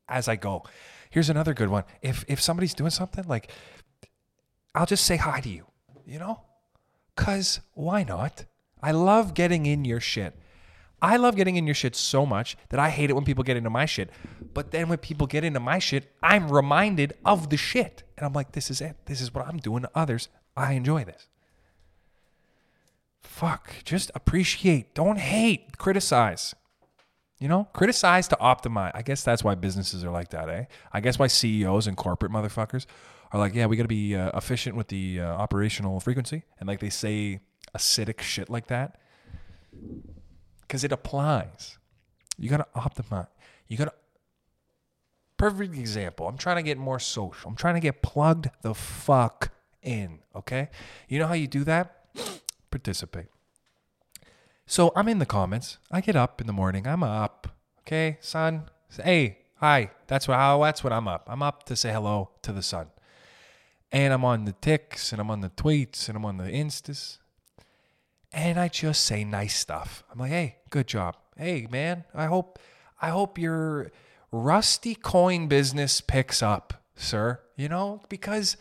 as 0.09 0.27
I 0.27 0.35
go. 0.35 0.63
Here's 1.09 1.29
another 1.29 1.53
good 1.53 1.69
one. 1.69 1.83
If 2.01 2.25
if 2.27 2.41
somebody's 2.41 2.73
doing 2.73 2.91
something 2.91 3.25
like 3.27 3.51
I'll 4.75 4.85
just 4.85 5.05
say 5.05 5.17
hi 5.17 5.41
to 5.41 5.49
you, 5.49 5.65
you 6.05 6.19
know? 6.19 6.41
Cuz 7.15 7.59
why 7.73 8.03
not? 8.03 8.45
I 8.81 8.91
love 8.91 9.33
getting 9.33 9.65
in 9.65 9.85
your 9.85 9.99
shit. 9.99 10.37
I 11.01 11.17
love 11.17 11.35
getting 11.35 11.55
in 11.55 11.65
your 11.65 11.73
shit 11.73 11.95
so 11.95 12.25
much 12.25 12.55
that 12.69 12.79
I 12.79 12.89
hate 12.89 13.09
it 13.09 13.13
when 13.13 13.25
people 13.25 13.43
get 13.43 13.57
into 13.57 13.69
my 13.69 13.85
shit. 13.85 14.11
But 14.53 14.71
then 14.71 14.87
when 14.87 14.99
people 14.99 15.25
get 15.25 15.43
into 15.43 15.59
my 15.59 15.79
shit, 15.79 16.11
I'm 16.21 16.51
reminded 16.51 17.13
of 17.25 17.49
the 17.49 17.57
shit. 17.57 18.03
And 18.17 18.25
I'm 18.25 18.33
like, 18.33 18.51
this 18.51 18.69
is 18.69 18.81
it. 18.81 18.97
This 19.05 19.19
is 19.19 19.33
what 19.33 19.47
I'm 19.47 19.57
doing 19.57 19.81
to 19.81 19.89
others. 19.95 20.29
I 20.55 20.73
enjoy 20.73 21.03
this. 21.05 21.27
Fuck. 23.21 23.73
Just 23.83 24.11
appreciate. 24.13 24.93
Don't 24.93 25.17
hate. 25.17 25.77
Criticize. 25.79 26.53
You 27.39 27.47
know, 27.47 27.67
criticize 27.73 28.27
to 28.27 28.37
optimize. 28.39 28.91
I 28.93 29.01
guess 29.01 29.23
that's 29.23 29.43
why 29.43 29.55
businesses 29.55 30.03
are 30.03 30.11
like 30.11 30.29
that, 30.29 30.47
eh? 30.47 30.65
I 30.93 30.99
guess 30.99 31.17
why 31.17 31.25
CEOs 31.25 31.87
and 31.87 31.97
corporate 31.97 32.31
motherfuckers 32.31 32.85
are 33.31 33.39
like, 33.39 33.55
yeah, 33.55 33.65
we 33.65 33.77
got 33.77 33.83
to 33.83 33.87
be 33.87 34.15
uh, 34.15 34.37
efficient 34.37 34.75
with 34.75 34.89
the 34.89 35.21
uh, 35.21 35.25
operational 35.25 35.99
frequency, 35.99 36.43
and 36.59 36.67
like 36.67 36.81
they 36.81 36.91
say 36.91 37.39
acidic 37.75 38.21
shit 38.21 38.47
like 38.47 38.67
that 38.67 38.99
because 40.71 40.85
it 40.85 40.93
applies. 40.93 41.77
You 42.37 42.49
got 42.49 42.73
to 42.73 42.79
optimize. 42.79 43.27
You 43.67 43.75
got 43.75 43.85
to. 43.85 43.93
Perfect 45.35 45.75
example. 45.75 46.29
I'm 46.29 46.37
trying 46.37 46.55
to 46.55 46.61
get 46.61 46.77
more 46.77 46.97
social. 46.97 47.49
I'm 47.49 47.57
trying 47.57 47.73
to 47.73 47.81
get 47.81 48.01
plugged 48.01 48.49
the 48.61 48.73
fuck 48.73 49.51
in. 49.81 50.19
Okay, 50.33 50.69
you 51.09 51.19
know 51.19 51.27
how 51.27 51.33
you 51.33 51.47
do 51.47 51.65
that? 51.65 52.05
Participate. 52.71 53.25
So 54.65 54.93
I'm 54.95 55.09
in 55.09 55.19
the 55.19 55.25
comments. 55.25 55.77
I 55.91 55.99
get 55.99 56.15
up 56.15 56.39
in 56.39 56.47
the 56.47 56.53
morning. 56.53 56.87
I'm 56.87 57.03
up. 57.03 57.49
Okay, 57.81 58.17
son. 58.21 58.69
Hey, 59.03 59.39
hi. 59.55 59.91
That's 60.07 60.25
what 60.25 60.37
how 60.37 60.61
oh, 60.61 60.63
that's 60.63 60.85
what 60.85 60.93
I'm 60.93 61.09
up. 61.09 61.27
I'm 61.27 61.43
up 61.43 61.63
to 61.63 61.75
say 61.75 61.91
hello 61.91 62.29
to 62.43 62.53
the 62.53 62.63
sun. 62.63 62.87
And 63.91 64.13
I'm 64.13 64.23
on 64.23 64.45
the 64.45 64.53
ticks 64.53 65.11
and 65.11 65.19
I'm 65.19 65.31
on 65.31 65.41
the 65.41 65.49
tweets 65.49 66.07
and 66.07 66.15
I'm 66.15 66.23
on 66.23 66.37
the 66.37 66.45
instas. 66.45 67.17
And 68.33 68.59
I 68.59 68.67
just 68.69 69.03
say 69.03 69.23
nice 69.23 69.57
stuff. 69.57 70.03
I'm 70.11 70.19
like, 70.19 70.31
hey, 70.31 70.57
good 70.69 70.87
job. 70.87 71.17
Hey, 71.35 71.67
man, 71.69 72.05
I 72.13 72.25
hope 72.25 72.59
I 73.01 73.09
hope 73.09 73.37
your 73.37 73.91
rusty 74.31 74.95
coin 74.95 75.47
business 75.47 76.01
picks 76.01 76.41
up, 76.41 76.73
sir. 76.95 77.39
You 77.55 77.67
know, 77.67 78.01
because 78.09 78.57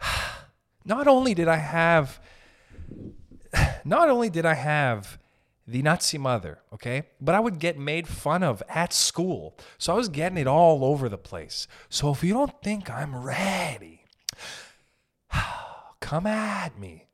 not 0.84 1.06
only 1.06 1.34
did 1.34 1.48
I 1.48 1.56
have 1.56 2.20
not 3.84 4.08
only 4.08 4.30
did 4.30 4.46
I 4.46 4.54
have 4.54 5.18
the 5.66 5.82
Nazi 5.82 6.18
mother, 6.18 6.58
okay, 6.72 7.04
but 7.20 7.34
I 7.34 7.40
would 7.40 7.58
get 7.58 7.78
made 7.78 8.08
fun 8.08 8.42
of 8.42 8.62
at 8.68 8.92
school. 8.92 9.56
So 9.78 9.92
I 9.92 9.96
was 9.96 10.08
getting 10.08 10.38
it 10.38 10.46
all 10.46 10.84
over 10.84 11.08
the 11.08 11.18
place. 11.18 11.68
So 11.88 12.10
if 12.10 12.24
you 12.24 12.34
don't 12.34 12.60
think 12.62 12.90
I'm 12.90 13.14
ready, 13.14 14.04
come 16.00 16.26
at 16.26 16.78
me. 16.78 17.06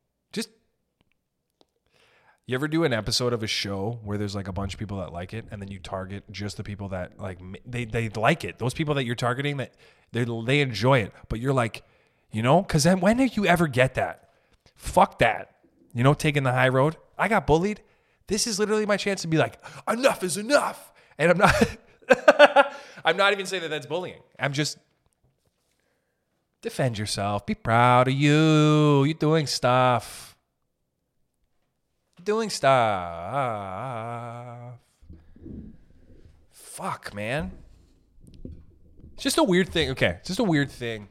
You 2.46 2.54
ever 2.54 2.68
do 2.68 2.84
an 2.84 2.92
episode 2.92 3.32
of 3.32 3.42
a 3.42 3.48
show 3.48 3.98
where 4.04 4.18
there's 4.18 4.36
like 4.36 4.46
a 4.46 4.52
bunch 4.52 4.72
of 4.72 4.78
people 4.78 4.98
that 4.98 5.12
like 5.12 5.34
it 5.34 5.46
and 5.50 5.60
then 5.60 5.68
you 5.68 5.80
target 5.80 6.24
just 6.30 6.56
the 6.56 6.62
people 6.62 6.88
that 6.90 7.18
like 7.18 7.38
they 7.66 7.84
they 7.84 8.08
like 8.10 8.44
it. 8.44 8.58
Those 8.58 8.72
people 8.72 8.94
that 8.94 9.04
you're 9.04 9.16
targeting 9.16 9.56
that 9.56 9.74
they 10.12 10.24
they 10.44 10.60
enjoy 10.60 11.00
it, 11.00 11.12
but 11.28 11.40
you're 11.40 11.52
like, 11.52 11.82
you 12.30 12.42
know, 12.42 12.62
cuz 12.62 12.84
then 12.84 13.00
when 13.00 13.16
did 13.16 13.36
you 13.36 13.46
ever 13.46 13.66
get 13.66 13.94
that? 13.94 14.30
Fuck 14.76 15.18
that 15.18 15.56
you 15.96 16.02
know, 16.02 16.12
taking 16.12 16.42
the 16.42 16.52
high 16.52 16.68
road. 16.68 16.98
I 17.16 17.26
got 17.26 17.46
bullied. 17.46 17.80
This 18.26 18.46
is 18.46 18.58
literally 18.58 18.84
my 18.84 18.98
chance 18.98 19.22
to 19.22 19.28
be 19.28 19.38
like, 19.38 19.58
enough 19.88 20.22
is 20.22 20.36
enough. 20.36 20.92
And 21.16 21.30
I'm 21.30 21.38
not, 21.38 22.74
I'm 23.04 23.16
not 23.16 23.32
even 23.32 23.46
saying 23.46 23.62
that 23.62 23.70
that's 23.70 23.86
bullying. 23.86 24.20
I'm 24.38 24.52
just 24.52 24.76
defend 26.60 26.98
yourself. 26.98 27.46
Be 27.46 27.54
proud 27.54 28.08
of 28.08 28.14
you. 28.14 29.04
You're 29.04 29.14
doing 29.14 29.46
stuff. 29.46 30.35
Doing 32.26 32.50
stuff. 32.50 32.74
Fuck, 36.50 37.14
man. 37.14 37.52
It's 39.14 39.22
just 39.22 39.38
a 39.38 39.42
weird 39.42 39.70
thing. 39.70 39.90
Okay, 39.92 40.16
it's 40.18 40.28
just 40.28 40.40
a 40.40 40.44
weird 40.44 40.70
thing 40.70 41.08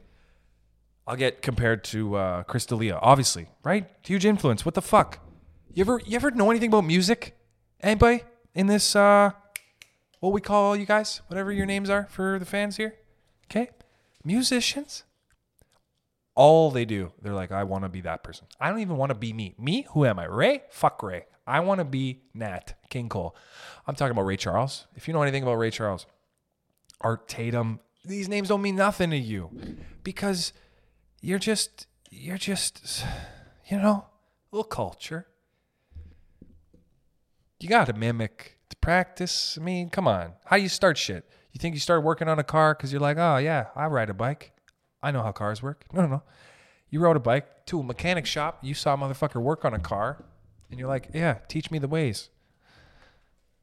I'll 1.08 1.16
get 1.16 1.42
compared 1.42 1.82
to 1.84 2.14
uh, 2.14 2.42
Chris 2.44 2.66
D'Elia, 2.66 3.00
obviously, 3.02 3.48
right? 3.64 3.88
Huge 4.02 4.24
influence. 4.24 4.64
What 4.64 4.74
the 4.74 4.82
fuck? 4.82 5.18
You 5.72 5.80
ever 5.80 6.00
you 6.06 6.14
ever 6.14 6.30
know 6.30 6.50
anything 6.50 6.68
about 6.68 6.84
music? 6.84 7.36
Anybody 7.80 8.22
in 8.54 8.68
this 8.68 8.94
uh, 8.94 9.30
what 10.20 10.32
we 10.32 10.40
call 10.40 10.76
you 10.76 10.86
guys, 10.86 11.22
whatever 11.26 11.50
your 11.50 11.66
names 11.66 11.90
are 11.90 12.06
for 12.10 12.38
the 12.38 12.44
fans 12.46 12.76
here? 12.76 12.94
Okay, 13.50 13.70
musicians. 14.22 15.02
All 16.36 16.70
they 16.70 16.84
do, 16.84 17.12
they're 17.22 17.34
like, 17.34 17.50
I 17.50 17.64
want 17.64 17.84
to 17.84 17.88
be 17.88 18.02
that 18.02 18.22
person. 18.22 18.46
I 18.60 18.70
don't 18.70 18.80
even 18.80 18.96
want 18.98 19.10
to 19.10 19.14
be 19.14 19.32
me. 19.32 19.54
Me? 19.58 19.86
Who 19.92 20.04
am 20.04 20.18
I? 20.18 20.26
Ray? 20.26 20.62
Fuck 20.70 21.02
Ray. 21.02 21.24
I 21.46 21.60
want 21.60 21.78
to 21.78 21.84
be 21.84 22.20
Nat 22.34 22.74
King 22.90 23.08
Cole. 23.08 23.34
I'm 23.86 23.94
talking 23.94 24.12
about 24.12 24.26
Ray 24.26 24.36
Charles. 24.36 24.86
If 24.94 25.08
you 25.08 25.14
know 25.14 25.22
anything 25.22 25.42
about 25.42 25.54
Ray 25.54 25.70
Charles, 25.70 26.06
Art 27.00 27.26
Tatum, 27.26 27.80
these 28.04 28.28
names 28.28 28.48
don't 28.48 28.62
mean 28.62 28.76
nothing 28.76 29.10
to 29.10 29.16
you 29.16 29.50
because 30.02 30.52
you're 31.20 31.38
just 31.38 31.86
you're 32.10 32.38
just 32.38 33.04
you 33.68 33.76
know 33.76 34.06
a 34.52 34.56
little 34.56 34.64
culture 34.64 35.26
you 37.58 37.68
got 37.68 37.86
to 37.86 37.92
mimic 37.92 38.58
to 38.68 38.76
practice 38.76 39.58
i 39.60 39.64
mean 39.64 39.90
come 39.90 40.06
on 40.06 40.32
how 40.44 40.56
do 40.56 40.62
you 40.62 40.68
start 40.68 40.96
shit 40.96 41.28
you 41.52 41.58
think 41.58 41.74
you 41.74 41.80
start 41.80 42.02
working 42.02 42.28
on 42.28 42.38
a 42.38 42.44
car 42.44 42.74
because 42.74 42.92
you're 42.92 43.00
like 43.00 43.16
oh 43.18 43.38
yeah 43.38 43.66
i 43.74 43.86
ride 43.86 44.08
a 44.08 44.14
bike 44.14 44.52
i 45.02 45.10
know 45.10 45.22
how 45.22 45.32
cars 45.32 45.62
work. 45.62 45.84
No 45.92 46.02
no 46.02 46.08
no. 46.08 46.22
You 46.88 47.00
rode 47.00 47.16
a 47.16 47.20
bike 47.20 47.66
to 47.66 47.80
a 47.80 47.82
mechanic 47.82 48.26
shop. 48.26 48.58
You 48.62 48.74
saw 48.74 48.94
a 48.94 48.96
motherfucker 48.96 49.40
work 49.40 49.64
on 49.64 49.74
a 49.74 49.78
car 49.78 50.24
and 50.70 50.78
you're 50.78 50.88
like 50.88 51.08
yeah 51.12 51.38
teach 51.48 51.70
me 51.70 51.78
the 51.78 51.88
ways. 51.88 52.30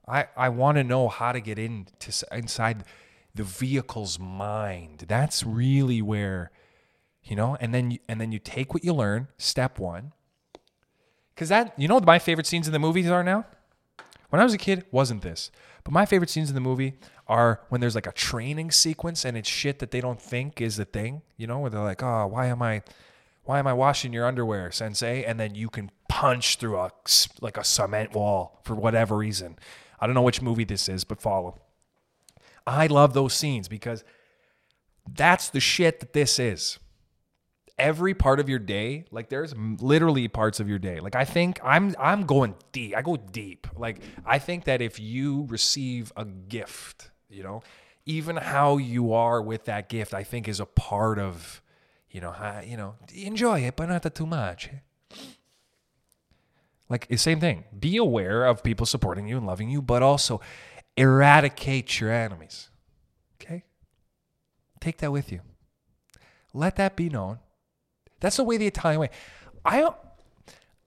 I 0.08 0.28
i 0.36 0.50
want 0.50 0.78
to 0.78 0.84
know 0.84 1.08
how 1.08 1.32
to 1.32 1.40
get 1.40 1.58
into 1.58 2.26
inside 2.32 2.84
the 3.36 3.44
vehicle's 3.44 4.20
mind. 4.20 5.06
That's 5.08 5.44
really 5.44 6.02
where 6.02 6.52
you 7.24 7.36
know 7.36 7.58
and 7.60 7.74
then 7.74 7.92
you, 7.92 8.00
and 8.10 8.20
then 8.20 8.32
you 8.32 8.40
take 8.40 8.74
what 8.74 8.84
you 8.84 8.94
learn 8.94 9.28
step 9.38 9.80
1 9.80 10.12
Because 11.34 11.50
that, 11.50 11.74
you 11.78 11.88
know, 11.88 11.96
what 11.96 12.06
my 12.06 12.20
favorite 12.20 12.48
scenes 12.48 12.68
in 12.68 12.74
the 12.74 12.80
movies 12.80 13.10
are 13.10 13.24
now. 13.24 13.46
When 14.34 14.40
I 14.40 14.46
was 14.46 14.54
a 14.56 14.58
kid, 14.58 14.86
wasn't 14.90 15.22
this, 15.22 15.52
but 15.84 15.94
my 15.94 16.08
favorite 16.08 16.32
scenes 16.32 16.50
in 16.50 16.56
the 16.56 16.60
movie 16.60 16.96
are 17.28 17.62
when 17.70 17.82
there's 17.82 17.94
like 17.94 18.08
a 18.08 18.12
training 18.12 18.72
sequence 18.72 19.26
and 19.26 19.38
it's 19.38 19.48
shit 19.48 19.78
that 19.78 19.92
they 19.92 20.02
don't 20.02 20.20
think 20.20 20.60
is 20.60 20.76
the 20.76 20.86
thing. 20.86 21.22
You 21.38 21.46
know, 21.46 21.60
where 21.60 21.70
they're 21.70 21.84
like, 21.84 22.02
oh, 22.02 22.26
why 22.26 22.48
am 22.48 22.64
I, 22.64 22.82
why 23.44 23.60
am 23.60 23.68
I 23.68 23.74
washing 23.74 24.12
your 24.12 24.26
underwear, 24.26 24.72
Sensei? 24.72 25.24
And 25.24 25.40
then 25.40 25.54
you 25.54 25.70
can 25.70 25.92
punch 26.10 26.56
through 26.56 26.80
a 26.80 26.90
like 27.42 27.58
a 27.58 27.64
cement 27.64 28.14
wall 28.14 28.60
for 28.64 28.74
whatever 28.74 29.16
reason. 29.18 29.60
I 30.00 30.08
don't 30.08 30.16
know 30.16 30.24
which 30.24 30.42
movie 30.42 30.64
this 30.64 30.90
is, 30.90 31.04
but 31.04 31.22
follow. 31.22 31.62
I 32.66 32.88
love 32.88 33.14
those 33.14 33.36
scenes 33.36 33.68
because 33.68 34.04
that's 35.08 35.48
the 35.48 35.60
shit 35.60 36.00
that 36.00 36.14
this 36.14 36.40
is. 36.40 36.80
Every 37.78 38.14
part 38.14 38.40
of 38.40 38.48
your 38.48 38.60
day, 38.60 39.06
like 39.12 39.30
there's 39.30 39.56
literally 39.58 40.28
parts 40.28 40.60
of 40.60 40.70
your 40.70 40.78
day. 40.78 41.00
Like 41.00 41.16
I 41.16 41.26
think 41.26 41.60
I'm 41.64 41.96
I'm 42.00 42.26
going 42.26 42.56
deep. 42.72 42.96
I 42.96 43.02
go 43.02 43.18
deep. 43.18 43.68
Like 43.76 44.00
I 44.26 44.40
think 44.40 44.66
that 44.66 44.82
if 44.82 45.00
you 45.00 45.48
receive 45.50 46.12
a 46.16 46.24
gift, 46.24 47.10
you 47.30 47.42
know, 47.42 47.64
even 48.06 48.38
how 48.38 48.78
you 48.78 49.14
are 49.14 49.42
with 49.42 49.66
that 49.66 49.90
gift, 49.90 50.14
I 50.14 50.24
think 50.24 50.48
is 50.48 50.60
a 50.60 50.66
part 50.66 51.18
of, 51.18 51.62
you 52.12 52.22
know, 52.22 52.32
how, 52.32 52.62
you 52.62 52.78
know, 52.78 52.96
enjoy 53.14 53.62
it, 53.62 53.76
but 53.76 53.90
not 53.90 54.14
too 54.14 54.28
much. 54.28 54.70
Like 56.90 57.08
the 57.08 57.18
same 57.18 57.40
thing. 57.40 57.64
Be 57.78 57.98
aware 57.98 58.46
of 58.46 58.62
people 58.62 58.86
supporting 58.86 59.28
you 59.28 59.38
and 59.38 59.48
loving 59.48 59.70
you, 59.70 59.82
but 59.82 60.04
also 60.04 60.42
eradicate 60.96 62.00
your 62.00 62.12
enemies. 62.12 62.70
Okay? 63.42 63.64
Take 64.80 64.98
that 64.98 65.12
with 65.12 65.32
you. 65.32 65.42
Let 66.54 66.76
that 66.76 66.96
be 66.96 67.10
known. 67.10 67.40
That's 68.24 68.38
the 68.38 68.44
way 68.46 68.56
the 68.56 68.68
Italian 68.68 69.02
way. 69.02 69.10
I 69.66 69.86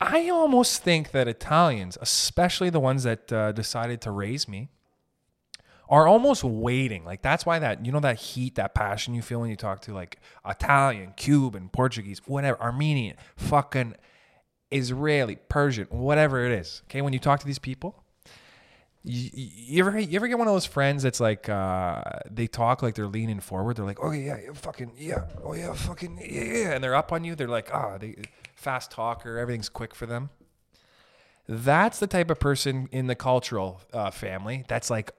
I 0.01 0.31
almost 0.31 0.83
think 0.83 1.11
that 1.11 1.29
Italians, 1.29 1.99
especially 2.01 2.71
the 2.71 2.81
ones 2.81 3.03
that 3.03 3.31
uh, 3.31 3.53
decided 3.53 4.01
to 4.03 4.11
raise 4.11 4.49
me, 4.49 4.71
are 5.91 6.07
almost 6.07 6.43
waiting. 6.43 7.05
Like 7.05 7.21
that's 7.21 7.45
why 7.45 7.59
that 7.59 7.85
you 7.85 7.93
know 7.93 8.01
that 8.01 8.17
heat, 8.17 8.55
that 8.55 8.75
passion 8.75 9.13
you 9.13 9.21
feel 9.21 9.41
when 9.43 9.51
you 9.51 9.57
talk 9.57 9.83
to 9.83 9.93
like 9.93 10.19
Italian, 10.47 11.13
Cuban, 11.15 11.69
Portuguese, 11.69 12.23
whatever, 12.27 12.59
Armenian, 12.59 13.17
fucking 13.37 13.97
Israeli, 14.71 15.37
Persian, 15.51 15.89
whatever 15.91 16.43
it 16.43 16.53
is. 16.53 16.81
Okay, 16.87 17.03
when 17.03 17.13
you 17.13 17.19
talk 17.19 17.41
to 17.41 17.47
these 17.47 17.59
people, 17.59 18.03
you, 19.09 19.31
you, 19.35 19.85
ever 19.85 19.99
you 19.99 20.17
ever 20.17 20.27
get 20.27 20.37
one 20.37 20.49
of 20.49 20.55
those 20.55 20.67
friends 20.67 21.05
that's 21.05 21.21
like 21.21 21.49
uh, 21.49 22.03
they 22.29 22.49
talk 22.49 22.83
like 22.83 22.97
they're 22.97 23.07
leaning 23.07 23.39
forward. 23.39 23.77
They're 23.77 23.85
like, 23.85 24.03
oh 24.03 24.11
yeah, 24.11 24.37
yeah 24.45 24.53
fucking 24.53 24.93
yeah, 24.99 25.27
oh 25.45 25.55
yeah, 25.55 25.73
fucking 25.75 26.19
yeah, 26.29 26.73
and 26.73 26.83
they're 26.83 26.97
up 26.97 27.13
on 27.13 27.23
you. 27.23 27.37
They're 27.37 27.47
like, 27.47 27.71
ah, 27.73 27.93
oh, 27.95 27.99
they 27.99 28.17
fast 28.57 28.91
talker, 28.91 29.39
everything's 29.39 29.69
quick 29.69 29.95
for 29.95 30.07
them. 30.07 30.31
That's 31.49 32.01
the 32.01 32.09
type 32.09 32.31
of 32.31 32.41
person 32.41 32.89
in 32.91 33.07
the 33.07 33.15
cultural 33.15 33.81
uh, 33.93 34.11
family 34.11 34.65
that's 34.67 34.91
like 34.91 35.13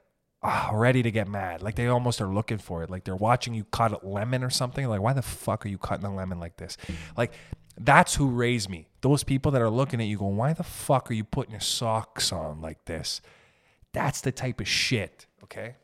oh, 0.44 0.70
ready 0.74 1.02
to 1.04 1.12
get 1.12 1.30
mad. 1.30 1.62
Like 1.62 1.76
they 1.76 1.88
almost 1.88 2.20
are 2.20 2.28
looking 2.28 2.58
for 2.58 2.84
it. 2.84 2.90
Like 2.90 3.06
they're 3.06 3.16
watching 3.16 3.54
you 3.54 3.64
cut 3.64 4.04
a 4.04 4.06
lemon 4.06 4.44
or 4.44 4.50
something. 4.50 4.86
Like 4.88 5.02
why 5.02 5.14
the 5.14 5.22
fuck 5.22 5.66
are 5.66 5.70
you 5.70 5.78
cutting 5.78 6.06
a 6.06 6.14
lemon 6.14 6.42
like 6.42 6.58
this? 6.58 6.78
Like 7.16 7.32
that's 7.80 8.16
who 8.16 8.28
raised 8.28 8.70
me. 8.70 8.90
Those 9.00 9.24
people 9.24 9.54
that 9.54 9.62
are 9.62 9.70
looking 9.70 10.02
at 10.02 10.08
you 10.08 10.18
going, 10.18 10.36
why 10.36 10.52
the 10.52 10.64
fuck 10.64 11.10
are 11.10 11.14
you 11.14 11.24
putting 11.24 11.52
your 11.52 11.62
socks 11.62 12.34
on 12.34 12.62
like 12.62 12.84
this? 12.84 13.22
That's 13.94 14.22
the 14.22 14.32
type 14.32 14.62
of 14.62 14.68
shit, 14.68 15.26
okay? 15.44 15.76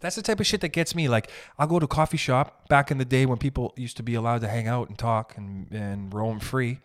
That's 0.00 0.16
the 0.16 0.22
type 0.22 0.40
of 0.40 0.46
shit 0.46 0.60
that 0.60 0.68
gets 0.68 0.94
me. 0.94 1.08
Like, 1.08 1.30
I'll 1.58 1.66
go 1.66 1.78
to 1.78 1.86
coffee 1.86 2.16
shop 2.18 2.68
back 2.68 2.90
in 2.90 2.98
the 2.98 3.04
day 3.04 3.26
when 3.26 3.38
people 3.38 3.72
used 3.76 3.96
to 3.96 4.02
be 4.02 4.14
allowed 4.14 4.42
to 4.42 4.48
hang 4.48 4.68
out 4.68 4.88
and 4.88 4.98
talk 4.98 5.36
and, 5.36 5.70
and 5.72 6.12
roam 6.12 6.38
free. 6.38 6.80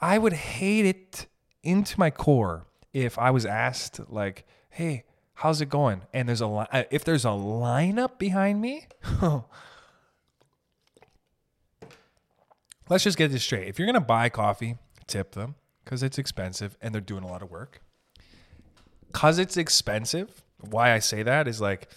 I 0.00 0.18
would 0.18 0.32
hate 0.32 0.86
it 0.86 1.26
into 1.62 1.98
my 1.98 2.10
core 2.10 2.66
if 2.92 3.18
I 3.18 3.30
was 3.30 3.46
asked, 3.46 4.00
like, 4.08 4.46
hey, 4.70 5.04
how's 5.34 5.60
it 5.60 5.68
going? 5.68 6.02
And 6.12 6.28
there's 6.28 6.40
a 6.40 6.46
li- 6.46 6.66
uh, 6.72 6.84
if 6.90 7.04
there's 7.04 7.24
a 7.24 7.28
lineup 7.28 8.18
behind 8.18 8.60
me, 8.60 8.86
let's 12.88 13.04
just 13.04 13.18
get 13.18 13.30
this 13.30 13.44
straight. 13.44 13.68
If 13.68 13.78
you're 13.78 13.86
gonna 13.86 14.00
buy 14.00 14.28
coffee, 14.28 14.78
tip 15.06 15.32
them 15.32 15.54
because 15.84 16.02
it's 16.02 16.18
expensive 16.18 16.76
and 16.80 16.94
they're 16.94 17.00
doing 17.00 17.24
a 17.24 17.26
lot 17.26 17.42
of 17.42 17.50
work 17.50 17.80
because 19.12 19.38
it's 19.38 19.56
expensive, 19.56 20.42
why 20.58 20.92
I 20.92 20.98
say 20.98 21.22
that 21.22 21.48
is 21.48 21.60
like 21.60 21.88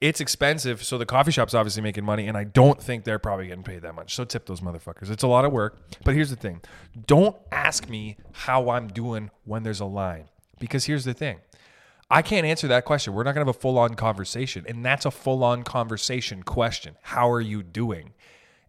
it's 0.00 0.20
expensive, 0.20 0.82
so 0.82 0.96
the 0.96 1.04
coffee 1.04 1.30
shop's 1.30 1.52
obviously 1.52 1.82
making 1.82 2.04
money, 2.04 2.26
and 2.26 2.36
I 2.36 2.44
don't 2.44 2.80
think 2.82 3.04
they're 3.04 3.18
probably 3.18 3.48
getting 3.48 3.64
paid 3.64 3.82
that 3.82 3.94
much. 3.94 4.14
So 4.14 4.24
tip 4.24 4.46
those 4.46 4.60
motherfuckers. 4.60 5.10
It's 5.10 5.22
a 5.22 5.28
lot 5.28 5.44
of 5.44 5.52
work. 5.52 5.78
But 6.04 6.14
here's 6.14 6.30
the 6.30 6.36
thing: 6.36 6.60
don't 7.06 7.36
ask 7.52 7.88
me 7.88 8.16
how 8.32 8.70
I'm 8.70 8.88
doing 8.88 9.30
when 9.44 9.62
there's 9.62 9.80
a 9.80 9.86
line, 9.86 10.28
because 10.58 10.84
here's 10.86 11.04
the 11.04 11.14
thing. 11.14 11.40
I 12.10 12.22
can't 12.22 12.44
answer 12.44 12.66
that 12.68 12.84
question. 12.84 13.14
We're 13.14 13.22
not 13.22 13.34
going 13.34 13.46
to 13.46 13.50
have 13.50 13.56
a 13.56 13.60
full 13.60 13.78
on 13.78 13.94
conversation. 13.94 14.64
And 14.68 14.84
that's 14.84 15.06
a 15.06 15.12
full 15.12 15.44
on 15.44 15.62
conversation 15.62 16.42
question. 16.42 16.96
How 17.02 17.30
are 17.30 17.40
you 17.40 17.62
doing? 17.62 18.14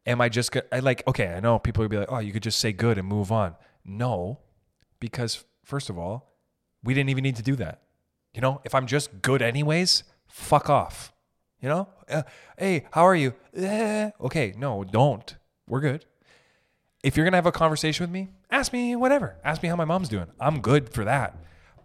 Am 0.05 0.21
I 0.21 0.29
just 0.29 0.55
I 0.71 0.79
like, 0.79 1.01
okay, 1.07 1.27
I 1.27 1.39
know 1.39 1.57
people 1.57 1.83
would 1.83 1.89
be 1.89 1.97
like, 1.97 2.11
oh, 2.11 2.19
you 2.19 2.33
could 2.33 2.43
just 2.43 2.59
say 2.59 2.71
good 2.71 2.99
and 2.99 3.07
move 3.07 3.31
on. 3.31 3.55
No, 3.83 4.39
because 4.99 5.43
first 5.63 5.89
of 5.89 5.97
all, 5.97 6.30
we 6.83 6.93
didn't 6.93 7.09
even 7.09 7.23
need 7.23 7.35
to 7.37 7.43
do 7.43 7.55
that. 7.57 7.81
You 8.33 8.41
know, 8.41 8.61
if 8.63 8.73
I'm 8.73 8.87
just 8.87 9.21
good 9.21 9.41
anyways, 9.41 10.03
fuck 10.27 10.69
off. 10.69 11.11
You 11.59 11.69
know, 11.69 11.89
uh, 12.09 12.23
hey, 12.57 12.85
how 12.91 13.03
are 13.03 13.15
you? 13.15 13.33
Eh, 13.55 14.09
okay, 14.19 14.53
no, 14.57 14.83
don't. 14.83 15.35
We're 15.67 15.81
good. 15.81 16.05
If 17.03 17.15
you're 17.15 17.25
gonna 17.25 17.37
have 17.37 17.45
a 17.45 17.51
conversation 17.51 18.03
with 18.03 18.11
me, 18.11 18.29
ask 18.49 18.73
me 18.73 18.95
whatever. 18.95 19.35
Ask 19.43 19.61
me 19.61 19.69
how 19.69 19.75
my 19.75 19.85
mom's 19.85 20.09
doing. 20.09 20.27
I'm 20.39 20.61
good 20.61 20.89
for 20.93 21.05
that. 21.05 21.35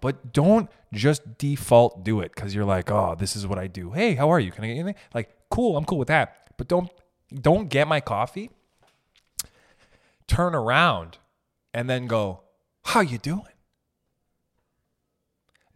But 0.01 0.33
don't 0.33 0.71
just 0.93 1.39
default 1.39 2.05
do 2.05 2.21
it 2.21 2.35
because 2.35 2.55
you're 2.55 2.65
like, 2.65 2.91
oh, 2.91 3.17
this 3.19 3.35
is 3.35 3.47
what 3.47 3.59
I 3.59 3.67
do. 3.67 3.93
Hey, 3.93 4.15
how 4.15 4.31
are 4.31 4.41
you? 4.41 4.51
Can 4.51 4.65
I 4.65 4.69
get 4.69 4.75
anything? 4.75 4.95
Like, 5.15 5.35
cool, 5.51 5.77
I'm 5.77 5.85
cool 5.85 5.99
with 5.99 6.09
that. 6.09 6.53
But 6.57 6.69
don't 6.69 6.91
don't 7.35 7.69
get 7.69 7.89
my 7.89 8.01
coffee. 8.01 8.51
Turn 10.27 10.55
around 10.55 11.19
and 11.73 11.89
then 11.89 12.07
go, 12.07 12.43
how 12.85 13.01
you 13.01 13.19
doing? 13.19 13.43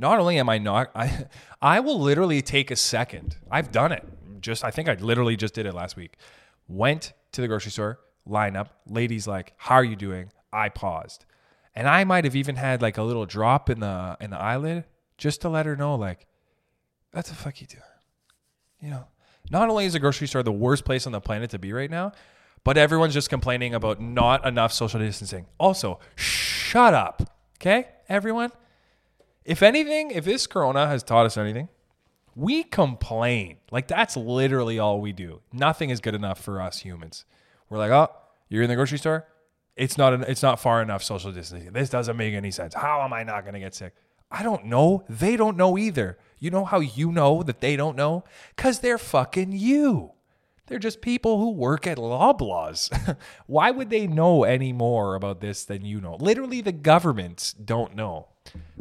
Not 0.00 0.18
only 0.18 0.38
am 0.38 0.48
I 0.48 0.56
not, 0.56 0.90
I, 0.94 1.26
I 1.60 1.80
will 1.80 2.00
literally 2.00 2.40
take 2.40 2.70
a 2.70 2.76
second. 2.76 3.36
I've 3.50 3.70
done 3.70 3.92
it. 3.92 4.02
Just, 4.40 4.64
I 4.64 4.70
think 4.70 4.88
I 4.88 4.94
literally 4.94 5.36
just 5.36 5.52
did 5.52 5.66
it 5.66 5.74
last 5.74 5.94
week. 5.94 6.16
Went 6.66 7.12
to 7.32 7.42
the 7.42 7.48
grocery 7.48 7.70
store, 7.70 8.00
line 8.24 8.56
up. 8.56 8.80
Ladies 8.88 9.28
like, 9.28 9.52
how 9.58 9.74
are 9.74 9.84
you 9.84 9.96
doing? 9.96 10.32
I 10.52 10.70
paused, 10.70 11.26
and 11.76 11.86
I 11.86 12.02
might 12.04 12.24
have 12.24 12.34
even 12.34 12.56
had 12.56 12.80
like 12.82 12.96
a 12.98 13.02
little 13.02 13.26
drop 13.26 13.70
in 13.70 13.80
the 13.80 14.16
in 14.20 14.30
the 14.30 14.38
eyelid 14.38 14.84
just 15.18 15.42
to 15.42 15.48
let 15.48 15.66
her 15.66 15.76
know, 15.76 15.94
like, 15.94 16.26
that's 17.12 17.28
the 17.28 17.36
fuck 17.36 17.60
you 17.60 17.66
doing? 17.66 17.82
You 18.80 18.90
know, 18.90 19.06
not 19.50 19.68
only 19.68 19.84
is 19.84 19.92
the 19.92 20.00
grocery 20.00 20.26
store 20.26 20.42
the 20.42 20.50
worst 20.50 20.84
place 20.84 21.06
on 21.06 21.12
the 21.12 21.20
planet 21.20 21.50
to 21.50 21.58
be 21.58 21.72
right 21.72 21.90
now, 21.90 22.12
but 22.64 22.78
everyone's 22.78 23.14
just 23.14 23.28
complaining 23.28 23.74
about 23.74 24.00
not 24.00 24.46
enough 24.46 24.72
social 24.72 24.98
distancing. 24.98 25.46
Also, 25.58 26.00
shut 26.16 26.94
up, 26.94 27.22
okay, 27.58 27.86
everyone. 28.08 28.50
If 29.44 29.62
anything, 29.62 30.10
if 30.10 30.24
this 30.24 30.46
corona 30.46 30.86
has 30.86 31.02
taught 31.02 31.26
us 31.26 31.36
anything, 31.36 31.68
we 32.34 32.62
complain. 32.62 33.56
Like 33.70 33.88
that's 33.88 34.16
literally 34.16 34.78
all 34.78 35.00
we 35.00 35.12
do. 35.12 35.40
Nothing 35.52 35.90
is 35.90 36.00
good 36.00 36.14
enough 36.14 36.40
for 36.40 36.60
us 36.60 36.78
humans. 36.80 37.24
We're 37.68 37.78
like, 37.78 37.90
oh, 37.90 38.10
you're 38.48 38.62
in 38.62 38.68
the 38.68 38.76
grocery 38.76 38.98
store. 38.98 39.26
It's 39.76 39.96
not. 39.96 40.12
An, 40.12 40.24
it's 40.24 40.42
not 40.42 40.60
far 40.60 40.82
enough 40.82 41.02
social 41.02 41.32
distancing. 41.32 41.72
This 41.72 41.88
doesn't 41.88 42.16
make 42.16 42.34
any 42.34 42.50
sense. 42.50 42.74
How 42.74 43.02
am 43.02 43.12
I 43.12 43.22
not 43.22 43.42
going 43.42 43.54
to 43.54 43.60
get 43.60 43.74
sick? 43.74 43.94
I 44.30 44.42
don't 44.42 44.66
know. 44.66 45.04
They 45.08 45.36
don't 45.36 45.56
know 45.56 45.76
either. 45.78 46.18
You 46.38 46.50
know 46.50 46.64
how 46.64 46.80
you 46.80 47.10
know 47.10 47.42
that 47.42 47.60
they 47.60 47.76
don't 47.76 47.96
know? 47.96 48.24
Because 48.54 48.80
they're 48.80 48.98
fucking 48.98 49.52
you. 49.52 50.12
They're 50.66 50.78
just 50.78 51.00
people 51.00 51.38
who 51.38 51.50
work 51.50 51.86
at 51.86 51.98
Loblaws. 51.98 53.16
Why 53.46 53.72
would 53.72 53.90
they 53.90 54.06
know 54.06 54.44
any 54.44 54.72
more 54.72 55.16
about 55.16 55.40
this 55.40 55.64
than 55.64 55.84
you 55.84 56.00
know? 56.00 56.16
Literally, 56.20 56.60
the 56.60 56.72
governments 56.72 57.52
don't 57.52 57.96
know. 57.96 58.28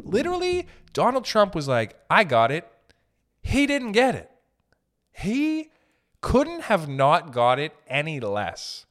Literally, 0.02 0.66
Donald 0.92 1.24
Trump 1.24 1.54
was 1.54 1.68
like, 1.68 1.98
I 2.08 2.24
got 2.24 2.50
it. 2.50 2.70
He 3.42 3.66
didn't 3.66 3.92
get 3.92 4.14
it. 4.14 4.30
He 5.12 5.70
couldn't 6.20 6.62
have 6.62 6.88
not 6.88 7.32
got 7.32 7.58
it 7.58 7.74
any 7.86 8.20
less. 8.20 8.86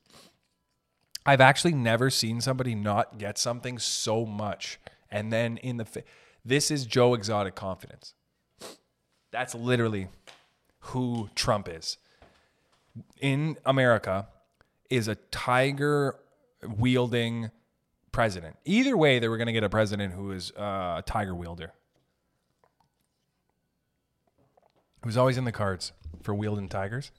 I've 1.25 1.41
actually 1.41 1.73
never 1.73 2.09
seen 2.09 2.41
somebody 2.41 2.73
not 2.73 3.17
get 3.17 3.37
something 3.37 3.77
so 3.77 4.25
much. 4.25 4.79
And 5.11 5.31
then 5.31 5.57
in 5.57 5.77
the, 5.77 6.03
this 6.43 6.71
is 6.71 6.85
Joe 6.85 7.13
Exotic 7.13 7.55
confidence. 7.55 8.13
That's 9.31 9.53
literally 9.53 10.07
who 10.79 11.29
Trump 11.35 11.69
is. 11.69 11.97
In 13.21 13.57
America, 13.65 14.27
is 14.89 15.07
a 15.07 15.15
tiger 15.15 16.15
wielding 16.63 17.51
president. 18.11 18.57
Either 18.65 18.95
way, 18.97 19.19
they 19.19 19.27
were 19.27 19.37
going 19.37 19.47
to 19.47 19.53
get 19.53 19.63
a 19.63 19.69
president 19.69 20.13
who 20.13 20.31
is 20.31 20.51
uh, 20.51 20.95
a 20.97 21.03
tiger 21.05 21.35
wielder. 21.35 21.73
Who's 25.03 25.17
always 25.17 25.37
in 25.37 25.45
the 25.45 25.51
cards 25.51 25.93
for 26.21 26.33
wielding 26.33 26.67
tigers. 26.67 27.11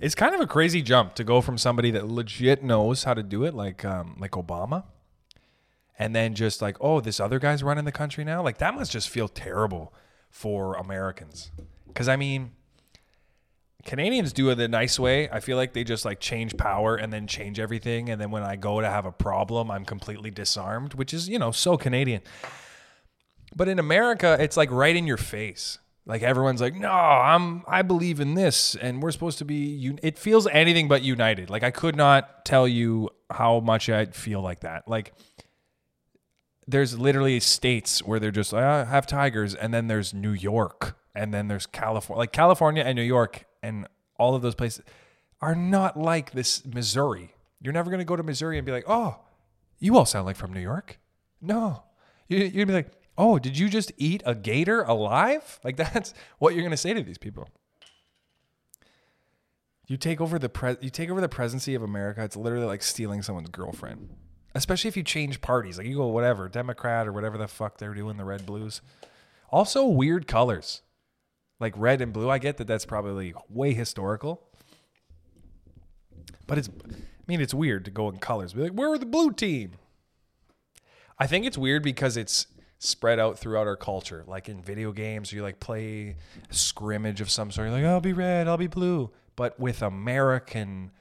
It's 0.00 0.14
kind 0.14 0.34
of 0.34 0.40
a 0.40 0.46
crazy 0.46 0.82
jump 0.82 1.14
to 1.14 1.24
go 1.24 1.40
from 1.40 1.56
somebody 1.56 1.90
that 1.92 2.06
legit 2.06 2.62
knows 2.62 3.04
how 3.04 3.14
to 3.14 3.22
do 3.22 3.44
it, 3.44 3.54
like 3.54 3.84
um, 3.84 4.16
like 4.18 4.32
Obama, 4.32 4.84
and 5.98 6.14
then 6.14 6.34
just 6.34 6.60
like, 6.60 6.76
oh, 6.80 7.00
this 7.00 7.18
other 7.18 7.38
guy's 7.38 7.62
running 7.62 7.86
the 7.86 7.92
country 7.92 8.22
now. 8.22 8.42
Like 8.42 8.58
that 8.58 8.74
must 8.74 8.92
just 8.92 9.08
feel 9.08 9.28
terrible 9.28 9.94
for 10.28 10.74
Americans. 10.74 11.50
Because 11.86 12.08
I 12.08 12.16
mean, 12.16 12.52
Canadians 13.86 14.32
do 14.32 14.50
it 14.50 14.56
the 14.56 14.66
nice 14.66 14.98
way. 14.98 15.30
I 15.30 15.38
feel 15.40 15.56
like 15.56 15.72
they 15.72 15.84
just 15.84 16.04
like 16.04 16.18
change 16.20 16.56
power 16.56 16.96
and 16.96 17.12
then 17.12 17.26
change 17.28 17.60
everything. 17.60 18.10
And 18.10 18.20
then 18.20 18.32
when 18.32 18.42
I 18.42 18.56
go 18.56 18.80
to 18.80 18.90
have 18.90 19.06
a 19.06 19.12
problem, 19.12 19.70
I'm 19.70 19.84
completely 19.84 20.30
disarmed, 20.30 20.94
which 20.94 21.14
is, 21.14 21.28
you 21.28 21.38
know, 21.38 21.52
so 21.52 21.76
Canadian. 21.76 22.20
But 23.54 23.68
in 23.68 23.78
America, 23.78 24.36
it's 24.40 24.56
like 24.56 24.72
right 24.72 24.94
in 24.94 25.06
your 25.06 25.16
face. 25.16 25.78
Like 26.04 26.22
everyone's 26.22 26.60
like, 26.60 26.74
no, 26.74 26.90
I'm, 26.90 27.62
I 27.66 27.82
believe 27.82 28.20
in 28.20 28.34
this, 28.34 28.76
and 28.76 29.02
we're 29.02 29.10
supposed 29.10 29.38
to 29.38 29.44
be. 29.44 29.96
It 30.02 30.18
feels 30.18 30.46
anything 30.48 30.86
but 30.88 31.02
united. 31.02 31.48
Like 31.48 31.62
I 31.62 31.70
could 31.70 31.96
not 31.96 32.44
tell 32.44 32.68
you 32.68 33.10
how 33.30 33.60
much 33.60 33.88
I 33.88 34.06
feel 34.06 34.40
like 34.40 34.60
that. 34.60 34.88
Like 34.88 35.14
there's 36.66 36.98
literally 36.98 37.40
states 37.40 38.04
where 38.04 38.20
they're 38.20 38.30
just 38.30 38.52
like, 38.52 38.62
I 38.62 38.84
have 38.84 39.06
tigers, 39.06 39.54
and 39.54 39.74
then 39.74 39.88
there's 39.88 40.14
New 40.14 40.32
York, 40.32 40.96
and 41.12 41.34
then 41.34 41.48
there's 41.48 41.66
California. 41.66 42.18
Like 42.18 42.32
California 42.32 42.84
and 42.84 42.94
New 42.94 43.02
York 43.02 43.44
and 43.66 43.86
all 44.18 44.34
of 44.34 44.42
those 44.42 44.54
places 44.54 44.84
are 45.40 45.54
not 45.54 45.98
like 45.98 46.32
this 46.32 46.64
Missouri. 46.64 47.34
You're 47.60 47.72
never 47.72 47.90
going 47.90 47.98
to 47.98 48.04
go 48.04 48.16
to 48.16 48.22
Missouri 48.22 48.58
and 48.58 48.66
be 48.66 48.72
like, 48.72 48.84
oh, 48.86 49.18
you 49.78 49.96
all 49.96 50.06
sound 50.06 50.26
like 50.26 50.36
from 50.36 50.52
New 50.52 50.60
York. 50.60 50.98
No. 51.40 51.82
You, 52.28 52.38
you're 52.38 52.48
going 52.48 52.60
to 52.60 52.66
be 52.66 52.72
like, 52.72 52.92
oh, 53.18 53.38
did 53.38 53.58
you 53.58 53.68
just 53.68 53.92
eat 53.96 54.22
a 54.24 54.34
gator 54.34 54.82
alive? 54.82 55.60
Like 55.64 55.76
that's 55.76 56.14
what 56.38 56.54
you're 56.54 56.62
going 56.62 56.70
to 56.70 56.76
say 56.76 56.94
to 56.94 57.02
these 57.02 57.18
people. 57.18 57.48
You 59.86 59.96
take 59.96 60.20
over 60.20 60.38
the 60.38 60.48
pre- 60.48 60.76
you 60.80 60.90
take 60.90 61.10
over 61.10 61.20
the 61.20 61.28
presidency 61.28 61.74
of 61.74 61.82
America. 61.82 62.22
It's 62.24 62.36
literally 62.36 62.66
like 62.66 62.82
stealing 62.82 63.22
someone's 63.22 63.50
girlfriend 63.50 64.10
especially 64.56 64.88
if 64.88 64.96
you 64.96 65.02
change 65.02 65.40
parties. 65.40 65.78
Like 65.78 65.86
you 65.86 65.96
go 65.96 66.06
whatever, 66.06 66.48
Democrat 66.48 67.06
or 67.06 67.12
whatever 67.12 67.38
the 67.38 67.46
fuck 67.46 67.78
they're 67.78 67.94
doing, 67.94 68.16
the 68.16 68.24
red 68.24 68.46
blues. 68.46 68.80
Also, 69.50 69.84
weird 69.84 70.26
colors 70.26 70.82
like 71.60 71.74
red 71.76 72.00
and 72.00 72.12
blue. 72.12 72.30
I 72.30 72.38
get 72.38 72.56
that 72.58 72.66
that's 72.66 72.84
probably 72.84 73.34
way 73.48 73.74
historical, 73.74 74.42
but 76.46 76.58
it's, 76.58 76.68
I 76.68 77.02
mean, 77.26 77.40
it's 77.40 77.54
weird 77.54 77.84
to 77.86 77.90
go 77.90 78.08
in 78.08 78.18
colors. 78.18 78.52
Be 78.52 78.62
like, 78.62 78.72
where 78.72 78.92
are 78.92 78.98
the 78.98 79.06
blue 79.06 79.32
team. 79.32 79.72
I 81.18 81.26
think 81.26 81.46
it's 81.46 81.56
weird 81.56 81.82
because 81.82 82.16
it's 82.16 82.46
spread 82.78 83.18
out 83.18 83.38
throughout 83.38 83.66
our 83.66 83.76
culture. 83.76 84.24
Like 84.26 84.48
in 84.48 84.62
video 84.62 84.92
games, 84.92 85.32
you 85.32 85.42
like 85.42 85.60
play 85.60 86.16
a 86.50 86.54
scrimmage 86.54 87.20
of 87.20 87.30
some 87.30 87.50
sort. 87.50 87.68
You're 87.68 87.76
like, 87.76 87.84
oh, 87.84 87.94
I'll 87.94 88.00
be 88.00 88.12
red, 88.12 88.48
I'll 88.48 88.58
be 88.58 88.66
blue. 88.66 89.10
But 89.34 89.58
with 89.58 89.82
American 89.82 90.92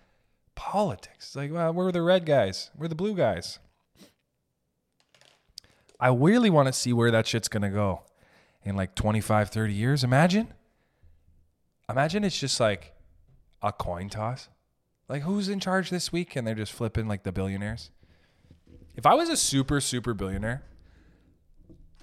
politics. 0.55 1.27
It's 1.27 1.35
like, 1.35 1.51
well, 1.51 1.73
we're 1.73 1.91
the 1.91 2.01
red 2.01 2.25
guys, 2.25 2.71
we're 2.77 2.87
the 2.87 2.95
blue 2.95 3.15
guys. 3.15 3.59
I 5.99 6.09
really 6.09 6.49
want 6.49 6.67
to 6.67 6.73
see 6.73 6.91
where 6.93 7.11
that 7.11 7.27
shit's 7.27 7.47
to 7.63 7.69
go 7.69 8.03
in 8.65 8.75
like 8.75 8.95
25, 8.95 9.49
30 9.49 9.73
years. 9.73 10.03
Imagine. 10.03 10.53
Imagine 11.89 12.23
it's 12.23 12.39
just 12.39 12.59
like 12.59 12.93
a 13.61 13.71
coin 13.71 14.09
toss. 14.09 14.49
Like, 15.07 15.21
who's 15.21 15.49
in 15.49 15.59
charge 15.59 15.91
this 15.91 16.11
week? 16.11 16.35
And 16.35 16.45
they're 16.45 16.55
just 16.55 16.73
flipping 16.73 17.07
like 17.07 17.23
the 17.23 17.31
billionaires. 17.31 17.91
If 18.95 19.05
I 19.05 19.13
was 19.13 19.29
a 19.29 19.37
super, 19.37 19.79
super 19.79 20.13
billionaire, 20.13 20.63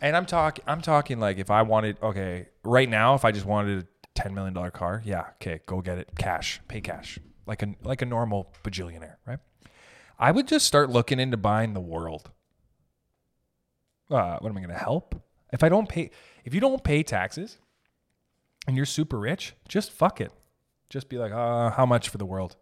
and 0.01 0.16
I'm 0.16 0.27
talking, 0.27 0.64
I'm 0.66 0.81
talking 0.81 1.18
like 1.18 1.38
if 1.38 1.51
I 1.51 1.62
wanted, 1.62 1.96
okay, 2.03 2.48
right 2.64 2.88
now, 2.88 3.14
if 3.14 3.25
I 3.25 3.33
just 3.33 3.46
wanted 3.46 3.87
a 4.16 4.20
$10 4.20 4.33
million 4.33 4.70
car, 4.70 5.03
yeah, 5.05 5.27
okay, 5.40 5.61
go 5.66 5.81
get 5.81 5.98
it, 5.98 6.11
cash, 6.16 6.61
pay 6.68 6.81
cash 6.81 7.18
like 7.46 7.62
a 7.62 7.75
like 7.83 8.03
a 8.03 8.07
normal 8.07 8.53
bajillionaire, 8.64 9.16
right? 9.27 9.38
I 10.18 10.31
would 10.31 10.46
just 10.46 10.66
start 10.66 10.90
looking 10.90 11.18
into 11.18 11.37
buying 11.37 11.75
the 11.75 11.81
world. 11.81 12.31
Uh, 14.11 14.38
what 14.40 14.51
am 14.51 14.57
I 14.57 14.61
to 14.66 14.75
help? 14.75 15.20
If 15.53 15.62
I 15.62 15.68
don't 15.68 15.88
pay, 15.88 16.11
if 16.44 16.55
you 16.55 16.61
don't 16.61 16.83
pay 16.83 17.02
taxes, 17.02 17.59
and 18.66 18.76
you're 18.76 18.87
super 18.87 19.18
rich, 19.18 19.55
just 19.68 19.90
fuck 19.90 20.20
it. 20.20 20.33
Just 20.88 21.09
be 21.09 21.18
like, 21.18 21.33
uh, 21.33 21.70
how 21.70 21.87
much 21.87 22.09
for 22.09 22.18
the 22.18 22.26
world? 22.26 22.57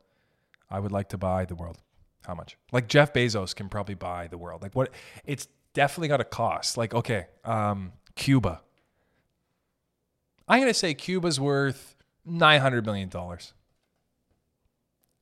I 0.71 0.79
would 0.79 0.93
like 0.93 1.09
to 1.11 1.19
buy 1.19 1.45
the 1.45 1.55
world. 1.55 1.79
How 2.27 2.35
much? 2.35 2.57
Like 2.73 2.87
Jeff 2.87 3.13
Bezos 3.13 3.55
can 3.55 3.69
probably 3.69 3.95
buy 3.95 4.29
the 4.29 4.39
world. 4.39 4.63
Like 4.63 4.75
what? 4.75 4.91
It's 5.25 5.49
definitely 5.75 6.09
got 6.09 6.21
a 6.21 6.25
cost. 6.25 6.77
Like 6.77 6.95
okay, 6.95 7.27
um, 7.45 7.93
Cuba. 8.15 8.61
I'm 10.47 10.61
gonna 10.61 10.75
say 10.75 10.95
Cuba's 10.95 11.41
worth 11.41 11.97
nine 12.25 12.61
hundred 12.61 12.85
million 12.85 13.09
dollars. 13.09 13.53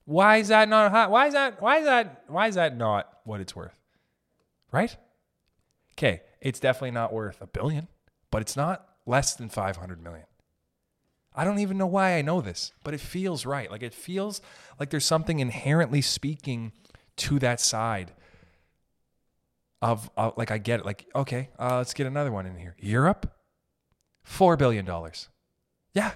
Why 0.05 0.39
is 0.39 0.49
that 0.49 0.69
not? 0.69 1.11
Why 1.11 1.29
is 1.29 1.35
that? 1.35 1.63
Why 1.63 1.79
is 1.79 1.85
that? 1.85 2.25
Why 2.29 2.49
is 2.49 2.57
that 2.57 2.77
not 2.77 3.09
what 3.25 3.41
it's 3.41 3.55
worth? 3.55 3.79
Right? 4.73 4.97
Okay, 5.93 6.23
it's 6.41 6.61
definitely 6.61 6.91
not 6.93 7.13
worth 7.13 7.41
a 7.41 7.47
billion, 7.47 7.89
but 8.31 8.43
it's 8.43 8.57
not 8.57 8.87
less 9.07 9.35
than 9.35 9.49
500 9.49 10.03
million. 10.03 10.27
I 11.35 11.45
don't 11.45 11.61
even 11.61 11.79
know 11.79 11.87
why 11.87 12.17
I 12.17 12.23
know 12.23 12.41
this, 12.41 12.73
but 12.83 12.95
it 12.95 13.01
feels 13.01 13.47
right. 13.47 13.71
Like 13.71 13.83
it 13.83 13.95
feels 13.95 14.41
like 14.81 14.91
there's 14.91 15.05
something 15.05 15.39
inherently 15.39 16.03
speaking 16.03 16.73
to 17.19 17.39
that 17.39 17.61
side 17.61 18.13
of 19.81 20.11
uh, 20.17 20.33
like 20.37 20.51
I 20.51 20.59
get 20.59 20.81
it. 20.81 20.87
Like 20.87 21.07
okay, 21.15 21.51
uh, 21.59 21.77
let's 21.77 21.95
get 21.95 22.07
another 22.07 22.33
one 22.33 22.47
in 22.47 22.57
here. 22.57 22.75
Europe, 22.81 23.33
four 24.25 24.57
billion 24.57 24.85
dollars. 24.85 25.29
Yeah, 25.95 26.13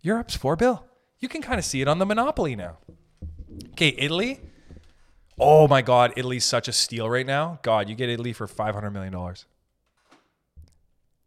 Europe's 0.00 0.36
four 0.36 0.56
bill. 0.56 0.86
You 1.18 1.28
can 1.28 1.42
kind 1.42 1.58
of 1.58 1.64
see 1.64 1.82
it 1.82 1.88
on 1.88 1.98
the 1.98 2.06
monopoly 2.06 2.56
now. 2.56 2.78
Okay, 3.72 3.94
Italy. 3.98 4.40
Oh 5.38 5.66
my 5.68 5.82
God, 5.82 6.12
Italy's 6.16 6.44
such 6.44 6.68
a 6.68 6.72
steal 6.72 7.08
right 7.08 7.26
now. 7.26 7.58
God, 7.62 7.88
you 7.88 7.94
get 7.94 8.08
Italy 8.08 8.32
for 8.32 8.46
five 8.46 8.74
hundred 8.74 8.92
million 8.92 9.12
dollars. 9.12 9.44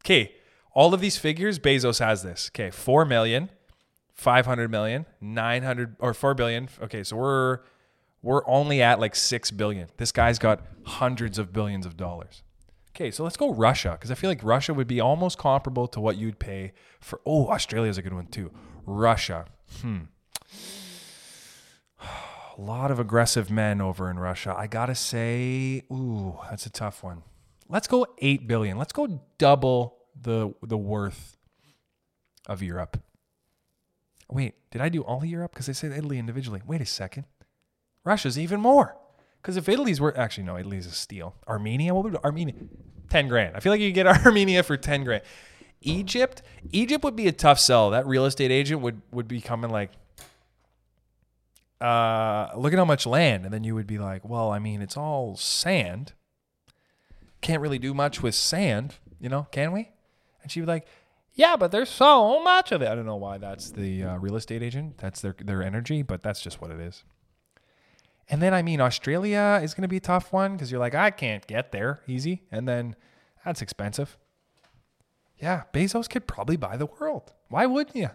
Okay, 0.06 0.34
all 0.72 0.94
of 0.94 1.02
these 1.02 1.18
figures, 1.18 1.58
Bezos 1.58 1.98
has 2.00 2.22
this. 2.22 2.52
Okay, 2.54 2.70
four 2.70 3.06
million, 3.06 3.50
five 4.14 4.46
hundred 4.46 4.70
million, 4.70 5.08
nine 5.20 5.64
hundred 5.64 5.96
or 6.00 6.14
four 6.14 6.36
billion. 6.36 6.70
Okay, 6.80 7.04
so 7.04 7.16
we're 7.16 7.60
we're 8.22 8.48
only 8.48 8.84
at 8.84 9.00
like 9.00 9.16
six 9.16 9.50
billion. 9.50 9.88
This 9.98 10.12
guy's 10.12 10.38
got 10.38 10.62
hundreds 10.86 11.40
of 11.40 11.52
billions 11.52 11.88
of 11.88 11.98
dollars. 11.98 12.44
Okay, 12.96 13.10
so 13.10 13.24
let's 13.24 13.36
go 13.36 13.52
Russia 13.52 13.92
because 13.94 14.12
I 14.12 14.14
feel 14.16 14.30
like 14.30 14.44
Russia 14.44 14.76
would 14.76 14.88
be 14.88 15.02
almost 15.02 15.40
comparable 15.40 15.88
to 15.88 16.00
what 16.00 16.18
you'd 16.18 16.38
pay 16.38 16.74
for. 17.02 17.20
Oh, 17.26 17.48
Australia's 17.48 17.98
a 17.98 18.04
good 18.04 18.14
one 18.14 18.28
too. 18.28 18.52
Russia. 18.86 19.46
Hmm 19.82 20.04
a 22.58 22.62
lot 22.62 22.92
of 22.92 23.00
aggressive 23.00 23.50
men 23.50 23.82
over 23.82 24.10
in 24.10 24.20
Russia. 24.20 24.54
I 24.56 24.68
gotta 24.68 24.96
say, 24.96 25.84
ooh, 25.92 26.38
that's 26.50 26.66
a 26.66 26.70
tough 26.70 27.04
one. 27.04 27.24
Let's 27.68 27.88
go 27.88 28.08
eight 28.20 28.48
billion. 28.48 28.78
Let's 28.78 28.94
go 28.94 29.22
double 29.38 29.98
the 30.20 30.54
the 30.62 30.78
worth 30.78 31.38
of 32.48 32.62
Europe. 32.62 33.02
Wait, 34.30 34.56
did 34.72 34.82
I 34.82 34.90
do 34.90 35.02
all 35.02 35.24
Europe? 35.24 35.52
Because 35.54 35.70
I 35.70 35.74
said 35.74 35.92
Italy 35.92 36.18
individually. 36.18 36.62
Wait 36.66 36.82
a 36.82 36.86
second. 36.86 37.26
Russia's 38.04 38.38
even 38.38 38.60
more. 38.60 38.98
Because 39.42 39.58
if 39.58 39.70
Italy's 39.70 40.02
worth, 40.02 40.18
actually 40.18 40.44
no, 40.44 40.58
Italy's 40.58 40.88
a 40.88 40.92
steal. 40.92 41.36
Armenia, 41.48 41.94
what 41.94 42.04
would 42.04 42.16
Armenia? 42.18 42.56
Ten 43.10 43.28
grand. 43.28 43.56
I 43.56 43.60
feel 43.60 43.72
like 43.72 43.82
you 43.82 43.90
could 43.90 43.96
get 43.96 44.08
Armenia 44.26 44.64
for 44.64 44.78
ten 44.78 45.04
grand. 45.04 45.24
Egypt, 45.82 46.42
Egypt 46.72 47.04
would 47.04 47.16
be 47.16 47.28
a 47.28 47.32
tough 47.32 47.60
sell. 47.60 47.92
That 47.92 48.08
real 48.08 48.26
estate 48.26 48.52
agent 48.52 48.82
would 48.82 49.02
would 49.12 49.28
be 49.28 49.42
coming 49.42 49.70
like 49.70 49.92
uh, 51.82 52.50
look 52.56 52.74
at 52.74 52.80
how 52.80 52.86
much 52.86 53.06
land. 53.06 53.46
And 53.46 53.54
then 53.54 53.64
you 53.64 53.76
would 53.76 53.88
be 53.88 53.98
like, 53.98 54.28
well, 54.28 54.52
I 54.52 54.60
mean, 54.60 54.82
it's 54.82 54.98
all 54.98 55.36
sand. 55.36 56.14
Can't 57.42 57.62
really 57.62 57.80
do 57.80 57.94
much 57.94 58.22
with 58.24 58.36
sand, 58.36 58.96
you 59.20 59.30
know, 59.30 59.48
can 59.52 59.72
we? 59.72 59.90
And 60.42 60.52
she'd 60.52 60.62
be 60.62 60.66
like, 60.66 60.88
yeah, 61.34 61.58
but 61.58 61.72
there's 61.72 61.90
so 61.90 62.42
much 62.42 62.72
of 62.72 62.82
it. 62.82 62.88
I 62.88 62.96
don't 62.96 63.06
know 63.06 63.18
why 63.18 63.38
that's 63.38 63.72
the 63.72 64.04
uh, 64.04 64.18
real 64.18 64.36
estate 64.36 64.64
agent. 64.64 64.98
That's 64.98 65.22
their, 65.22 65.36
their 65.40 65.62
energy, 65.62 66.02
but 66.02 66.24
that's 66.24 66.42
just 66.42 66.62
what 66.62 66.72
it 66.72 66.80
is. 66.80 67.04
And 68.30 68.42
then, 68.42 68.54
I 68.54 68.62
mean, 68.62 68.82
Australia 68.82 69.60
is 69.62 69.74
going 69.74 69.84
to 69.84 69.88
be 69.88 69.98
a 69.98 70.02
tough 70.02 70.34
one 70.34 70.54
because 70.54 70.72
you're 70.72 70.80
like, 70.80 70.96
I 70.96 71.12
can't 71.12 71.46
get 71.46 71.72
there 71.72 72.02
easy. 72.08 72.44
And 72.52 72.68
then 72.68 72.96
that's 73.44 73.62
expensive. 73.62 74.18
Yeah, 75.38 75.64
Bezos 75.74 76.10
could 76.10 76.26
probably 76.26 76.56
buy 76.56 76.78
the 76.78 76.86
world. 76.86 77.34
Why 77.50 77.66
wouldn't 77.66 77.96
you? 77.96 78.10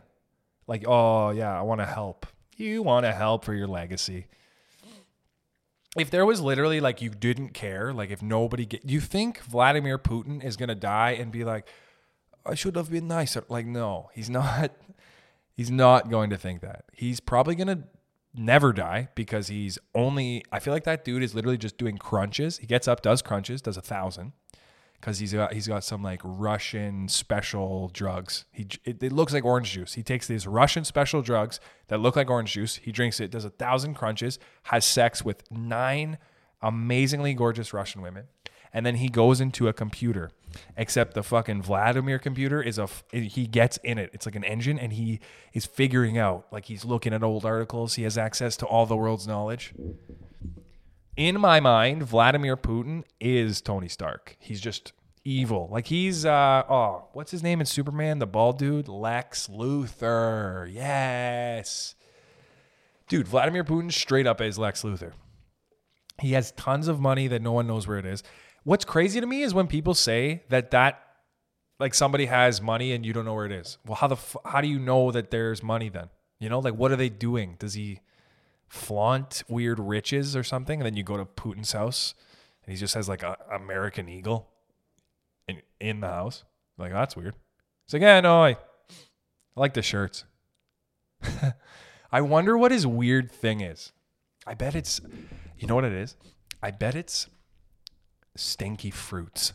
Like, 0.66 0.84
oh, 0.86 1.30
yeah, 1.30 1.56
I 1.56 1.62
want 1.62 1.80
to 1.80 1.86
help. 1.86 2.26
You 2.56 2.82
want 2.82 3.04
to 3.04 3.12
help 3.12 3.44
for 3.44 3.54
your 3.54 3.66
legacy. 3.66 4.26
If 5.96 6.10
there 6.10 6.24
was 6.24 6.40
literally 6.40 6.80
like 6.80 7.02
you 7.02 7.10
didn't 7.10 7.50
care, 7.50 7.92
like 7.92 8.10
if 8.10 8.22
nobody 8.22 8.64
get, 8.64 8.84
you 8.84 9.00
think 9.00 9.40
Vladimir 9.40 9.98
Putin 9.98 10.42
is 10.44 10.56
gonna 10.56 10.74
die 10.74 11.10
and 11.12 11.32
be 11.32 11.44
like, 11.44 11.68
I 12.46 12.54
should 12.54 12.76
have 12.76 12.90
been 12.90 13.08
nicer. 13.08 13.44
Like, 13.48 13.66
no, 13.66 14.10
he's 14.14 14.30
not. 14.40 14.72
He's 15.52 15.70
not 15.70 16.08
going 16.08 16.30
to 16.30 16.38
think 16.38 16.62
that. 16.62 16.84
He's 16.92 17.20
probably 17.20 17.54
gonna 17.54 17.84
never 18.34 18.72
die 18.72 19.08
because 19.14 19.48
he's 19.48 19.78
only. 19.94 20.42
I 20.50 20.58
feel 20.58 20.72
like 20.72 20.84
that 20.84 21.04
dude 21.04 21.22
is 21.22 21.34
literally 21.34 21.58
just 21.58 21.76
doing 21.76 21.98
crunches. 21.98 22.58
He 22.58 22.66
gets 22.66 22.88
up, 22.88 23.02
does 23.02 23.20
crunches, 23.20 23.60
does 23.60 23.76
a 23.76 23.82
thousand, 23.82 24.32
because 25.00 25.18
he's 25.18 25.32
got 25.32 25.52
he's 25.52 25.66
got 25.66 25.82
some 25.82 26.02
like 26.02 26.20
Russian 26.22 27.08
special 27.08 27.88
drugs. 27.88 28.44
He 28.52 28.66
it, 28.84 29.02
it 29.02 29.12
looks 29.12 29.32
like 29.32 29.44
orange 29.44 29.72
juice. 29.72 29.94
He 29.94 30.02
takes 30.02 30.26
these 30.26 30.46
Russian 30.46 30.84
special 30.84 31.22
drugs 31.22 31.58
that 31.88 32.00
look 32.00 32.16
like 32.16 32.28
orange 32.28 32.52
juice. 32.52 32.76
He 32.76 32.92
drinks 32.92 33.18
it, 33.20 33.30
does 33.30 33.44
a 33.44 33.50
thousand 33.50 33.94
crunches, 33.94 34.38
has 34.64 34.84
sex 34.84 35.24
with 35.24 35.50
nine 35.50 36.18
amazingly 36.62 37.32
gorgeous 37.32 37.72
Russian 37.72 38.02
women, 38.02 38.26
and 38.74 38.84
then 38.84 38.96
he 38.96 39.08
goes 39.08 39.40
into 39.40 39.68
a 39.68 39.72
computer. 39.72 40.30
Except 40.76 41.14
the 41.14 41.22
fucking 41.22 41.62
Vladimir 41.62 42.18
computer 42.18 42.60
is 42.60 42.76
a 42.78 42.88
he 43.12 43.46
gets 43.46 43.78
in 43.78 43.98
it. 43.98 44.10
It's 44.12 44.26
like 44.26 44.34
an 44.34 44.44
engine, 44.44 44.78
and 44.78 44.92
he 44.92 45.20
is 45.54 45.64
figuring 45.64 46.18
out 46.18 46.46
like 46.52 46.66
he's 46.66 46.84
looking 46.84 47.14
at 47.14 47.22
old 47.22 47.46
articles. 47.46 47.94
He 47.94 48.02
has 48.02 48.18
access 48.18 48.56
to 48.58 48.66
all 48.66 48.84
the 48.84 48.96
world's 48.96 49.26
knowledge 49.26 49.72
in 51.20 51.38
my 51.38 51.60
mind, 51.60 52.02
Vladimir 52.02 52.56
Putin 52.56 53.04
is 53.20 53.60
Tony 53.60 53.88
Stark. 53.88 54.38
He's 54.40 54.58
just 54.58 54.94
evil. 55.22 55.68
Like 55.70 55.86
he's 55.86 56.24
uh 56.24 56.62
oh, 56.66 57.08
what's 57.12 57.30
his 57.30 57.42
name 57.42 57.60
in 57.60 57.66
Superman? 57.66 58.20
The 58.20 58.26
bald 58.26 58.58
dude, 58.58 58.88
Lex 58.88 59.46
Luthor. 59.48 60.72
Yes. 60.72 61.94
Dude, 63.06 63.28
Vladimir 63.28 63.64
Putin 63.64 63.92
straight 63.92 64.26
up 64.26 64.40
is 64.40 64.58
Lex 64.58 64.82
Luthor. 64.82 65.12
He 66.20 66.32
has 66.32 66.52
tons 66.52 66.88
of 66.88 67.00
money 67.00 67.28
that 67.28 67.42
no 67.42 67.52
one 67.52 67.66
knows 67.66 67.86
where 67.86 67.98
it 67.98 68.06
is. 68.06 68.22
What's 68.64 68.86
crazy 68.86 69.20
to 69.20 69.26
me 69.26 69.42
is 69.42 69.52
when 69.52 69.66
people 69.66 69.92
say 69.92 70.44
that 70.48 70.70
that 70.70 71.02
like 71.78 71.92
somebody 71.92 72.26
has 72.26 72.62
money 72.62 72.92
and 72.92 73.04
you 73.04 73.12
don't 73.12 73.26
know 73.26 73.34
where 73.34 73.46
it 73.46 73.52
is. 73.52 73.76
Well, 73.86 73.96
how 73.96 74.06
the 74.06 74.14
f- 74.14 74.36
how 74.46 74.62
do 74.62 74.68
you 74.68 74.78
know 74.78 75.10
that 75.10 75.30
there's 75.30 75.62
money 75.62 75.90
then? 75.90 76.08
You 76.38 76.48
know, 76.48 76.60
like 76.60 76.76
what 76.76 76.92
are 76.92 76.96
they 76.96 77.10
doing? 77.10 77.56
Does 77.58 77.74
he 77.74 78.00
flaunt 78.70 79.42
weird 79.48 79.78
riches 79.78 80.34
or 80.34 80.42
something, 80.42 80.80
and 80.80 80.86
then 80.86 80.96
you 80.96 81.02
go 81.02 81.18
to 81.18 81.26
Putin's 81.26 81.72
house 81.72 82.14
and 82.64 82.72
he 82.72 82.78
just 82.78 82.94
has 82.94 83.08
like 83.08 83.22
a 83.22 83.36
American 83.52 84.08
eagle 84.08 84.48
in 85.48 85.60
in 85.80 86.00
the 86.00 86.08
house. 86.08 86.44
Like 86.78 86.92
that's 86.92 87.16
weird. 87.16 87.34
It's 87.84 87.92
like, 87.92 88.02
yeah, 88.02 88.20
no, 88.20 88.44
I, 88.44 88.50
I 88.50 88.56
like 89.56 89.74
the 89.74 89.82
shirts. 89.82 90.24
I 92.12 92.20
wonder 92.20 92.56
what 92.56 92.70
his 92.70 92.86
weird 92.86 93.30
thing 93.30 93.60
is. 93.60 93.92
I 94.46 94.54
bet 94.54 94.76
it's, 94.76 95.00
you 95.58 95.66
know 95.66 95.74
what 95.74 95.84
it 95.84 95.92
is? 95.92 96.16
I 96.62 96.70
bet 96.70 96.94
it's 96.94 97.26
stinky 98.36 98.90
fruits. 98.90 99.52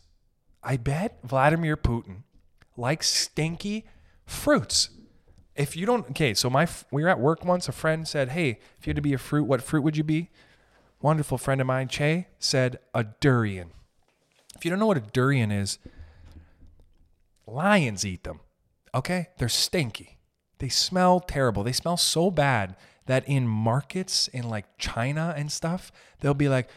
I 0.61 0.75
bet 0.75 1.19
Vladimir 1.23 1.77
Putin 1.77 2.23
likes 2.75 3.09
stinky 3.09 3.85
fruits. 4.25 4.89
If 5.55 5.77
you 5.77 5.85
don't, 5.85 6.09
okay, 6.09 6.33
so 6.33 6.49
my 6.49 6.67
we 6.91 7.03
were 7.03 7.09
at 7.09 7.19
work 7.19 7.45
once. 7.45 7.69
A 7.69 7.71
friend 7.71 8.07
said, 8.07 8.29
"Hey, 8.29 8.59
if 8.77 8.85
you 8.85 8.91
had 8.91 8.97
to 8.97 9.01
be 9.01 9.13
a 9.13 9.17
fruit, 9.17 9.43
what 9.43 9.61
fruit 9.61 9.81
would 9.81 9.95
you 9.95 10.03
be?" 10.03 10.29
Wonderful 11.01 11.37
friend 11.37 11.61
of 11.61 11.67
mine, 11.67 11.87
Che, 11.87 12.27
said 12.39 12.79
a 12.93 13.03
durian. 13.03 13.71
If 14.55 14.65
you 14.65 14.71
don't 14.71 14.79
know 14.79 14.87
what 14.87 14.97
a 14.97 15.01
durian 15.01 15.51
is, 15.51 15.77
lions 17.45 18.05
eat 18.05 18.23
them. 18.23 18.39
Okay, 18.93 19.27
they're 19.37 19.49
stinky. 19.49 20.17
They 20.59 20.69
smell 20.69 21.19
terrible. 21.19 21.63
They 21.63 21.73
smell 21.73 21.97
so 21.97 22.31
bad 22.31 22.75
that 23.05 23.27
in 23.27 23.47
markets 23.47 24.27
in 24.29 24.49
like 24.49 24.77
China 24.77 25.33
and 25.37 25.51
stuff, 25.51 25.91
they'll 26.19 26.33
be 26.33 26.49
like, 26.49 26.69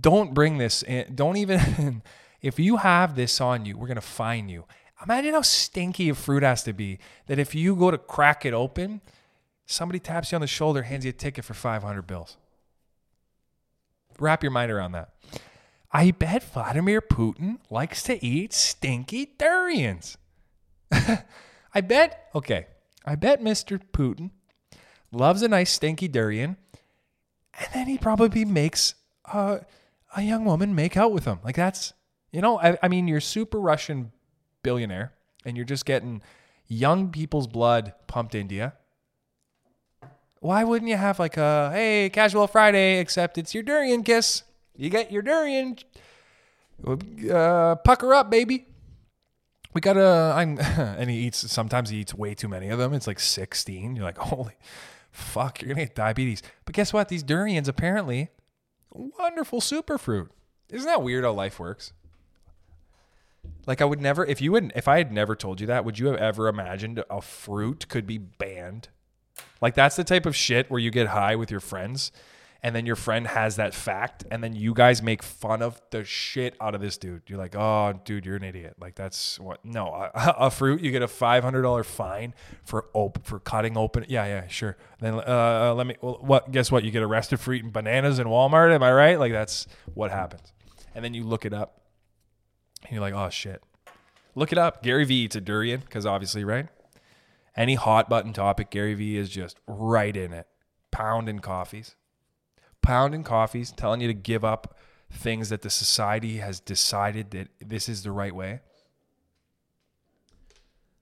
"Don't 0.00 0.34
bring 0.34 0.58
this 0.58 0.82
in. 0.82 1.14
Don't 1.14 1.36
even." 1.36 2.02
if 2.42 2.58
you 2.58 2.78
have 2.78 3.14
this 3.14 3.40
on 3.40 3.64
you, 3.64 3.76
we're 3.76 3.88
gonna 3.88 4.00
fine 4.00 4.48
you. 4.48 4.64
Imagine 5.04 5.34
how 5.34 5.42
stinky 5.42 6.08
a 6.08 6.14
fruit 6.14 6.42
has 6.42 6.62
to 6.64 6.72
be 6.72 6.98
that 7.26 7.38
if 7.38 7.54
you 7.54 7.76
go 7.76 7.90
to 7.90 7.98
crack 7.98 8.44
it 8.44 8.54
open, 8.54 9.00
somebody 9.66 9.98
taps 9.98 10.32
you 10.32 10.36
on 10.36 10.40
the 10.40 10.46
shoulder, 10.46 10.82
hands 10.82 11.04
you 11.04 11.10
a 11.10 11.12
ticket 11.12 11.44
for 11.44 11.54
500 11.54 12.02
bills. 12.02 12.36
Wrap 14.18 14.42
your 14.42 14.52
mind 14.52 14.70
around 14.70 14.92
that. 14.92 15.10
I 15.92 16.10
bet 16.10 16.42
Vladimir 16.42 17.00
Putin 17.00 17.58
likes 17.70 18.02
to 18.04 18.24
eat 18.24 18.52
stinky 18.52 19.32
durians. 19.38 20.16
I 20.90 21.80
bet, 21.80 22.28
okay, 22.34 22.66
I 23.04 23.14
bet 23.14 23.42
Mr. 23.42 23.80
Putin 23.92 24.30
loves 25.12 25.42
a 25.42 25.48
nice 25.48 25.70
stinky 25.70 26.08
durian, 26.08 26.56
and 27.58 27.68
then 27.72 27.86
he 27.86 27.98
probably 27.98 28.44
makes 28.44 28.94
uh, 29.32 29.58
a 30.16 30.22
young 30.22 30.44
woman 30.44 30.74
make 30.74 30.96
out 30.96 31.12
with 31.12 31.24
him. 31.24 31.38
Like 31.44 31.56
that's, 31.56 31.92
you 32.32 32.40
know, 32.40 32.58
I, 32.58 32.78
I 32.82 32.88
mean, 32.88 33.06
you're 33.06 33.20
super 33.20 33.60
Russian 33.60 34.12
billionaire 34.64 35.12
and 35.44 35.56
you're 35.56 35.64
just 35.64 35.86
getting 35.86 36.20
young 36.66 37.10
people's 37.10 37.46
blood 37.46 37.92
pumped 38.08 38.34
into 38.34 38.56
you, 38.56 38.72
why 40.40 40.64
wouldn't 40.64 40.88
you 40.88 40.96
have 40.96 41.20
like 41.20 41.36
a 41.36 41.70
hey 41.72 42.10
casual 42.10 42.48
Friday 42.48 42.98
except 42.98 43.38
it's 43.38 43.54
your 43.54 43.62
durian 43.62 44.02
kiss? 44.02 44.42
You 44.76 44.90
get 44.90 45.12
your 45.12 45.22
durian. 45.22 45.78
Uh, 46.84 47.76
pucker 47.76 48.12
up, 48.12 48.28
baby. 48.28 48.66
We 49.72 49.80
gotta. 49.80 50.34
I'm, 50.36 50.58
and 50.76 51.08
he 51.08 51.18
eats. 51.18 51.50
Sometimes 51.50 51.90
he 51.90 51.98
eats 51.98 52.12
way 52.12 52.34
too 52.34 52.48
many 52.48 52.68
of 52.70 52.80
them. 52.80 52.92
It's 52.92 53.06
like 53.06 53.20
sixteen. 53.20 53.94
You're 53.94 54.04
like, 54.04 54.18
holy 54.18 54.56
fuck, 55.14 55.62
you're 55.62 55.68
gonna 55.68 55.86
get 55.86 55.94
diabetes. 55.94 56.42
But 56.64 56.74
guess 56.74 56.92
what? 56.92 57.08
These 57.08 57.22
durians 57.22 57.68
apparently 57.68 58.30
wonderful 58.90 59.60
superfruit. 59.60 60.28
Isn't 60.70 60.86
that 60.86 61.02
weird 61.02 61.24
how 61.24 61.32
life 61.32 61.58
works? 61.58 61.92
Like 63.66 63.80
I 63.80 63.84
would 63.84 64.00
never 64.00 64.24
if 64.24 64.40
you 64.40 64.52
would 64.52 64.72
if 64.74 64.88
I 64.88 64.98
had 64.98 65.12
never 65.12 65.34
told 65.34 65.60
you 65.60 65.66
that, 65.68 65.84
would 65.84 65.98
you 65.98 66.06
have 66.06 66.16
ever 66.16 66.48
imagined 66.48 67.02
a 67.10 67.20
fruit 67.20 67.88
could 67.88 68.06
be 68.06 68.18
banned? 68.18 68.88
Like 69.60 69.74
that's 69.74 69.96
the 69.96 70.04
type 70.04 70.26
of 70.26 70.36
shit 70.36 70.70
where 70.70 70.80
you 70.80 70.90
get 70.90 71.08
high 71.08 71.36
with 71.36 71.50
your 71.50 71.60
friends 71.60 72.12
and 72.62 72.74
then 72.74 72.86
your 72.86 72.96
friend 72.96 73.26
has 73.26 73.56
that 73.56 73.74
fact 73.74 74.24
and 74.30 74.42
then 74.42 74.56
you 74.56 74.72
guys 74.72 75.02
make 75.02 75.22
fun 75.22 75.60
of 75.60 75.80
the 75.90 76.02
shit 76.02 76.56
out 76.62 76.74
of 76.74 76.80
this 76.80 76.96
dude. 76.96 77.22
You're 77.26 77.38
like, 77.38 77.54
"Oh, 77.54 78.00
dude, 78.04 78.24
you're 78.24 78.36
an 78.36 78.42
idiot." 78.44 78.76
Like 78.80 78.94
that's 78.94 79.38
what 79.38 79.64
No, 79.64 79.88
a, 79.88 80.10
a 80.38 80.50
fruit 80.50 80.80
you 80.80 80.90
get 80.90 81.02
a 81.02 81.06
$500 81.06 81.84
fine 81.84 82.34
for 82.64 82.86
op- 82.94 83.24
for 83.26 83.38
cutting 83.38 83.76
open. 83.76 84.06
Yeah, 84.08 84.24
yeah, 84.24 84.48
sure. 84.48 84.76
Then 85.00 85.14
uh, 85.14 85.74
let 85.76 85.86
me 85.86 85.96
well, 86.00 86.18
what 86.22 86.50
guess 86.52 86.72
what? 86.72 86.84
You 86.84 86.90
get 86.90 87.02
arrested 87.02 87.38
for 87.38 87.52
eating 87.52 87.70
bananas 87.70 88.18
in 88.18 88.26
Walmart, 88.26 88.72
am 88.74 88.82
I 88.82 88.92
right? 88.92 89.18
Like 89.18 89.32
that's 89.32 89.66
what 89.92 90.10
happens. 90.10 90.52
And 90.94 91.04
then 91.04 91.12
you 91.12 91.24
look 91.24 91.44
it 91.44 91.52
up 91.52 91.80
and 92.84 92.92
you're 92.92 93.00
like, 93.00 93.14
oh 93.14 93.30
shit. 93.30 93.62
Look 94.34 94.52
it 94.52 94.58
up. 94.58 94.82
Gary 94.82 95.04
Vee 95.04 95.24
eats 95.24 95.36
a 95.36 95.40
durian, 95.40 95.80
because 95.80 96.04
obviously, 96.04 96.44
right? 96.44 96.66
Any 97.56 97.76
hot 97.76 98.08
button 98.08 98.32
topic, 98.32 98.70
Gary 98.70 98.94
Vee 98.94 99.16
is 99.16 99.30
just 99.30 99.58
right 99.66 100.16
in 100.16 100.32
it. 100.32 100.48
Pounding 100.90 101.38
coffees. 101.38 101.94
Pounding 102.82 103.22
coffees, 103.22 103.70
telling 103.70 104.00
you 104.00 104.08
to 104.08 104.14
give 104.14 104.44
up 104.44 104.76
things 105.10 105.50
that 105.50 105.62
the 105.62 105.70
society 105.70 106.38
has 106.38 106.58
decided 106.58 107.30
that 107.30 107.48
this 107.60 107.88
is 107.88 108.02
the 108.02 108.10
right 108.10 108.34
way. 108.34 108.60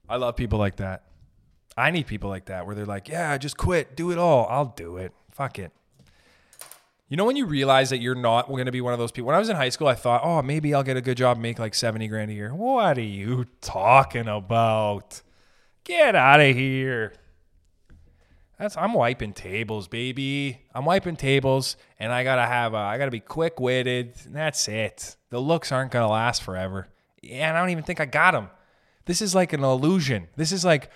I 0.09 0.17
love 0.17 0.37
people 0.37 0.59
like 0.59 0.77
that. 0.77 1.05
I 1.75 1.91
need 1.91 2.07
people 2.07 2.29
like 2.29 2.45
that 2.47 2.67
where 2.67 2.75
they're 2.75 2.85
like, 2.85 3.09
yeah, 3.09 3.39
just 3.39 3.57
quit, 3.57 3.97
do 3.97 4.11
it 4.11 4.19
all. 4.19 4.47
I'll 4.51 4.75
do 4.77 4.99
it. 4.99 5.13
Fuck 5.31 5.59
it. 5.59 5.73
You 7.13 7.19
know 7.19 7.27
when 7.27 7.37
you 7.37 7.45
realize 7.45 7.91
that 7.91 7.99
you're 7.99 8.15
not 8.15 8.49
going 8.49 8.65
to 8.65 8.73
be 8.73 8.81
one 8.81 8.95
of 8.95 8.99
those 8.99 9.13
people. 9.13 9.27
When 9.27 9.37
I 9.37 9.39
was 9.39 9.51
in 9.51 9.57
high 9.57 9.69
school, 9.69 9.87
I 9.87 9.95
thought, 9.95 10.23
"Oh, 10.25 10.41
maybe 10.41 10.73
I'll 10.73 10.83
get 10.83 10.97
a 10.97 11.03
good 11.03 11.19
job, 11.19 11.37
make 11.37 11.59
like 11.59 11.75
70 11.75 12.09
grand 12.09 12.31
a 12.31 12.33
year." 12.33 12.55
What 12.55 12.97
are 12.97 13.03
you 13.03 13.45
talking 13.61 14.29
about? 14.29 15.21
Get 15.85 16.15
out 16.15 16.41
of 16.41 16.57
here. 16.57 17.13
That's 18.59 18.79
I'm 18.79 18.95
wiping 18.95 19.35
tables, 19.35 19.89
baby. 19.89 20.63
I'm 20.75 20.87
wiping 20.87 21.17
tables 21.17 21.77
and 21.99 22.15
I 22.15 22.25
got 22.25 22.37
to 22.37 22.47
have 22.47 22.73
a, 22.73 22.79
I 22.79 22.97
got 22.97 23.05
to 23.05 23.11
be 23.11 23.21
quick-witted. 23.21 24.15
And 24.25 24.35
That's 24.35 24.67
it. 24.67 25.17
The 25.29 25.39
looks 25.39 25.71
aren't 25.71 25.91
going 25.91 26.07
to 26.07 26.11
last 26.11 26.43
forever. 26.43 26.89
And 27.31 27.55
I 27.55 27.61
don't 27.61 27.69
even 27.69 27.85
think 27.85 28.01
I 28.01 28.07
got 28.07 28.31
them. 28.31 28.49
This 29.05 29.21
is 29.21 29.35
like 29.35 29.53
an 29.53 29.63
illusion. 29.63 30.29
This 30.37 30.51
is 30.51 30.65
like 30.65 30.91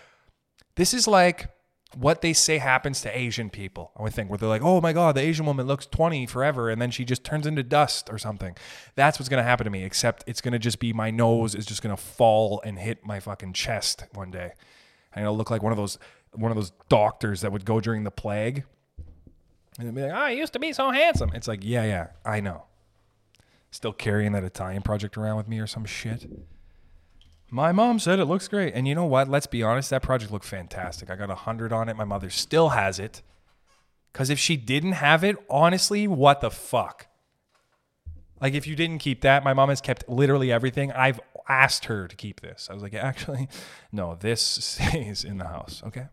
this 0.77 0.95
is 0.95 1.07
like 1.07 1.51
what 1.95 2.21
they 2.21 2.33
say 2.33 2.59
happens 2.59 3.01
to 3.03 3.17
Asian 3.17 3.49
people. 3.49 3.93
I 3.97 4.03
would 4.03 4.13
think 4.13 4.29
where 4.29 4.39
they're 4.39 4.49
like, 4.49 4.63
"Oh 4.63 4.81
my 4.81 4.93
god, 4.93 5.15
the 5.15 5.21
Asian 5.21 5.47
woman 5.47 5.67
looks 5.67 5.87
20 5.87 6.27
forever 6.27 6.69
and 6.69 6.81
then 6.81 6.91
she 6.91 7.05
just 7.05 7.25
turns 7.25 7.47
into 7.47 7.63
dust 7.63 8.09
or 8.11 8.19
something." 8.19 8.57
That's 8.97 9.19
what's 9.19 9.29
going 9.29 9.43
to 9.43 9.49
happen 9.49 9.65
to 9.65 9.71
me, 9.71 9.85
except 9.85 10.25
it's 10.27 10.41
going 10.41 10.53
to 10.53 10.59
just 10.59 10.79
be 10.79 10.93
my 10.93 11.11
nose 11.11 11.55
is 11.55 11.65
just 11.65 11.83
going 11.83 11.95
to 11.95 12.03
fall 12.03 12.61
and 12.65 12.79
hit 12.79 13.05
my 13.05 13.21
fucking 13.21 13.53
chest 13.53 14.05
one 14.13 14.31
day. 14.31 14.53
And 15.15 15.23
it'll 15.25 15.37
look 15.37 15.51
like 15.51 15.63
one 15.63 15.73
of 15.73 15.79
those 15.79 15.99
one 16.33 16.51
of 16.51 16.57
those 16.57 16.73
doctors 16.89 17.41
that 17.41 17.53
would 17.53 17.65
go 17.65 17.81
during 17.81 18.05
the 18.05 18.11
plague. 18.11 18.65
And 19.79 19.95
be 19.95 20.03
like, 20.03 20.13
ah, 20.13 20.23
"Oh, 20.23 20.25
I 20.25 20.31
used 20.31 20.53
to 20.55 20.59
be 20.59 20.73
so 20.73 20.91
handsome." 20.91 21.31
It's 21.35 21.49
like, 21.49 21.61
"Yeah, 21.63 21.85
yeah, 21.85 22.07
I 22.25 22.41
know." 22.41 22.65
Still 23.71 23.93
carrying 23.93 24.33
that 24.33 24.45
Italian 24.45 24.83
project 24.83 25.17
around 25.17 25.37
with 25.37 25.49
me 25.49 25.59
or 25.59 25.67
some 25.67 25.85
shit. 25.85 26.27
My 27.51 27.73
mom 27.73 27.99
said 27.99 28.19
it 28.19 28.25
looks 28.25 28.49
great. 28.49 28.75
And 28.75 28.89
you 28.89 28.95
know 28.95 29.05
what? 29.05 29.29
Let's 29.29 29.47
be 29.47 29.63
honest, 29.63 29.91
that 29.91 30.03
project 30.03 30.33
looked 30.33 30.45
fantastic. 30.45 31.11
I 31.11 31.17
got 31.17 31.31
a 31.31 31.35
100 31.35 31.73
on 31.73 31.89
it. 31.89 31.97
My 31.97 32.05
mother 32.05 32.31
still 32.31 32.71
has 32.71 32.99
it. 32.99 33.23
Because 34.13 34.31
if 34.31 34.39
she 34.39 34.57
didn't 34.57 34.93
have 34.93 35.23
it, 35.23 35.37
honestly, 35.49 36.09
what 36.09 36.41
the 36.41 36.51
fuck? 36.51 37.07
Like, 38.41 38.55
if 38.55 38.67
you 38.67 38.75
didn't 38.75 38.99
keep 38.99 39.23
that, 39.23 39.45
my 39.45 39.55
mom 39.55 39.69
has 39.69 39.81
kept 39.81 40.09
literally 40.09 40.51
everything. 40.51 40.93
I've 40.93 41.21
asked 41.49 41.87
her 41.87 42.09
to 42.09 42.17
keep 42.17 42.41
this. 42.41 42.69
I 42.71 42.75
was 42.75 42.83
like, 42.83 42.95
actually, 42.95 43.49
no, 43.93 44.17
this 44.19 44.41
stays 44.43 45.25
in 45.25 45.39
the 45.39 45.47
house, 45.47 45.83
okay? 45.87 46.07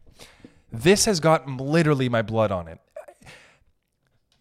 This 0.72 1.06
has 1.06 1.20
got 1.20 1.48
literally 1.48 2.10
my 2.10 2.22
blood 2.22 2.52
on 2.52 2.68
it. 2.68 2.80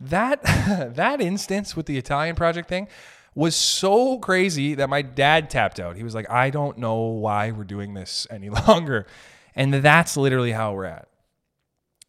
That 0.01 0.43
that 0.97 1.21
instance 1.21 1.77
with 1.77 1.87
the 1.87 1.97
Italian 1.97 2.35
project 2.35 2.69
thing, 2.69 2.89
was 3.35 3.57
so 3.57 4.19
crazy 4.19 4.75
that 4.75 4.91
my 4.91 5.03
dad 5.03 5.49
tapped 5.51 5.81
out. 5.81 5.97
He 5.97 6.03
was 6.03 6.15
like, 6.15 6.31
I 6.31 6.51
don't 6.51 6.79
know 6.79 7.01
why 7.01 7.51
we're 7.51 7.65
doing 7.65 7.95
this 7.95 8.27
any 8.31 8.51
longer. 8.51 9.07
And 9.55 9.73
that's 9.75 10.17
literally 10.17 10.53
how 10.53 10.75
we're 10.75 10.85
at. 10.85 11.09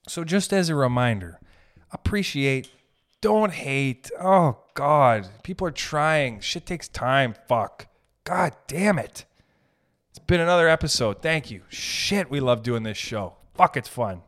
So, 0.08 0.24
just 0.24 0.52
as 0.52 0.68
a 0.68 0.76
reminder, 0.76 1.40
appreciate, 1.92 2.70
don't 3.22 3.54
hate. 3.54 4.12
Oh, 4.20 4.58
God. 4.74 5.30
People 5.44 5.68
are 5.68 5.72
trying. 5.72 6.42
Shit 6.42 6.66
takes 6.66 6.90
time. 6.90 7.36
Fuck. 7.48 7.88
God 8.26 8.54
damn 8.68 9.00
it. 9.00 9.24
It's 10.10 10.20
been 10.20 10.42
another 10.42 10.68
episode. 10.68 11.22
Thank 11.22 11.50
you. 11.50 11.62
Shit, 11.70 12.30
we 12.30 12.42
love 12.42 12.64
doing 12.64 12.84
this 12.84 12.98
show. 12.98 13.36
Fuck, 13.54 13.78
it's 13.78 13.88
fun. 13.88 14.24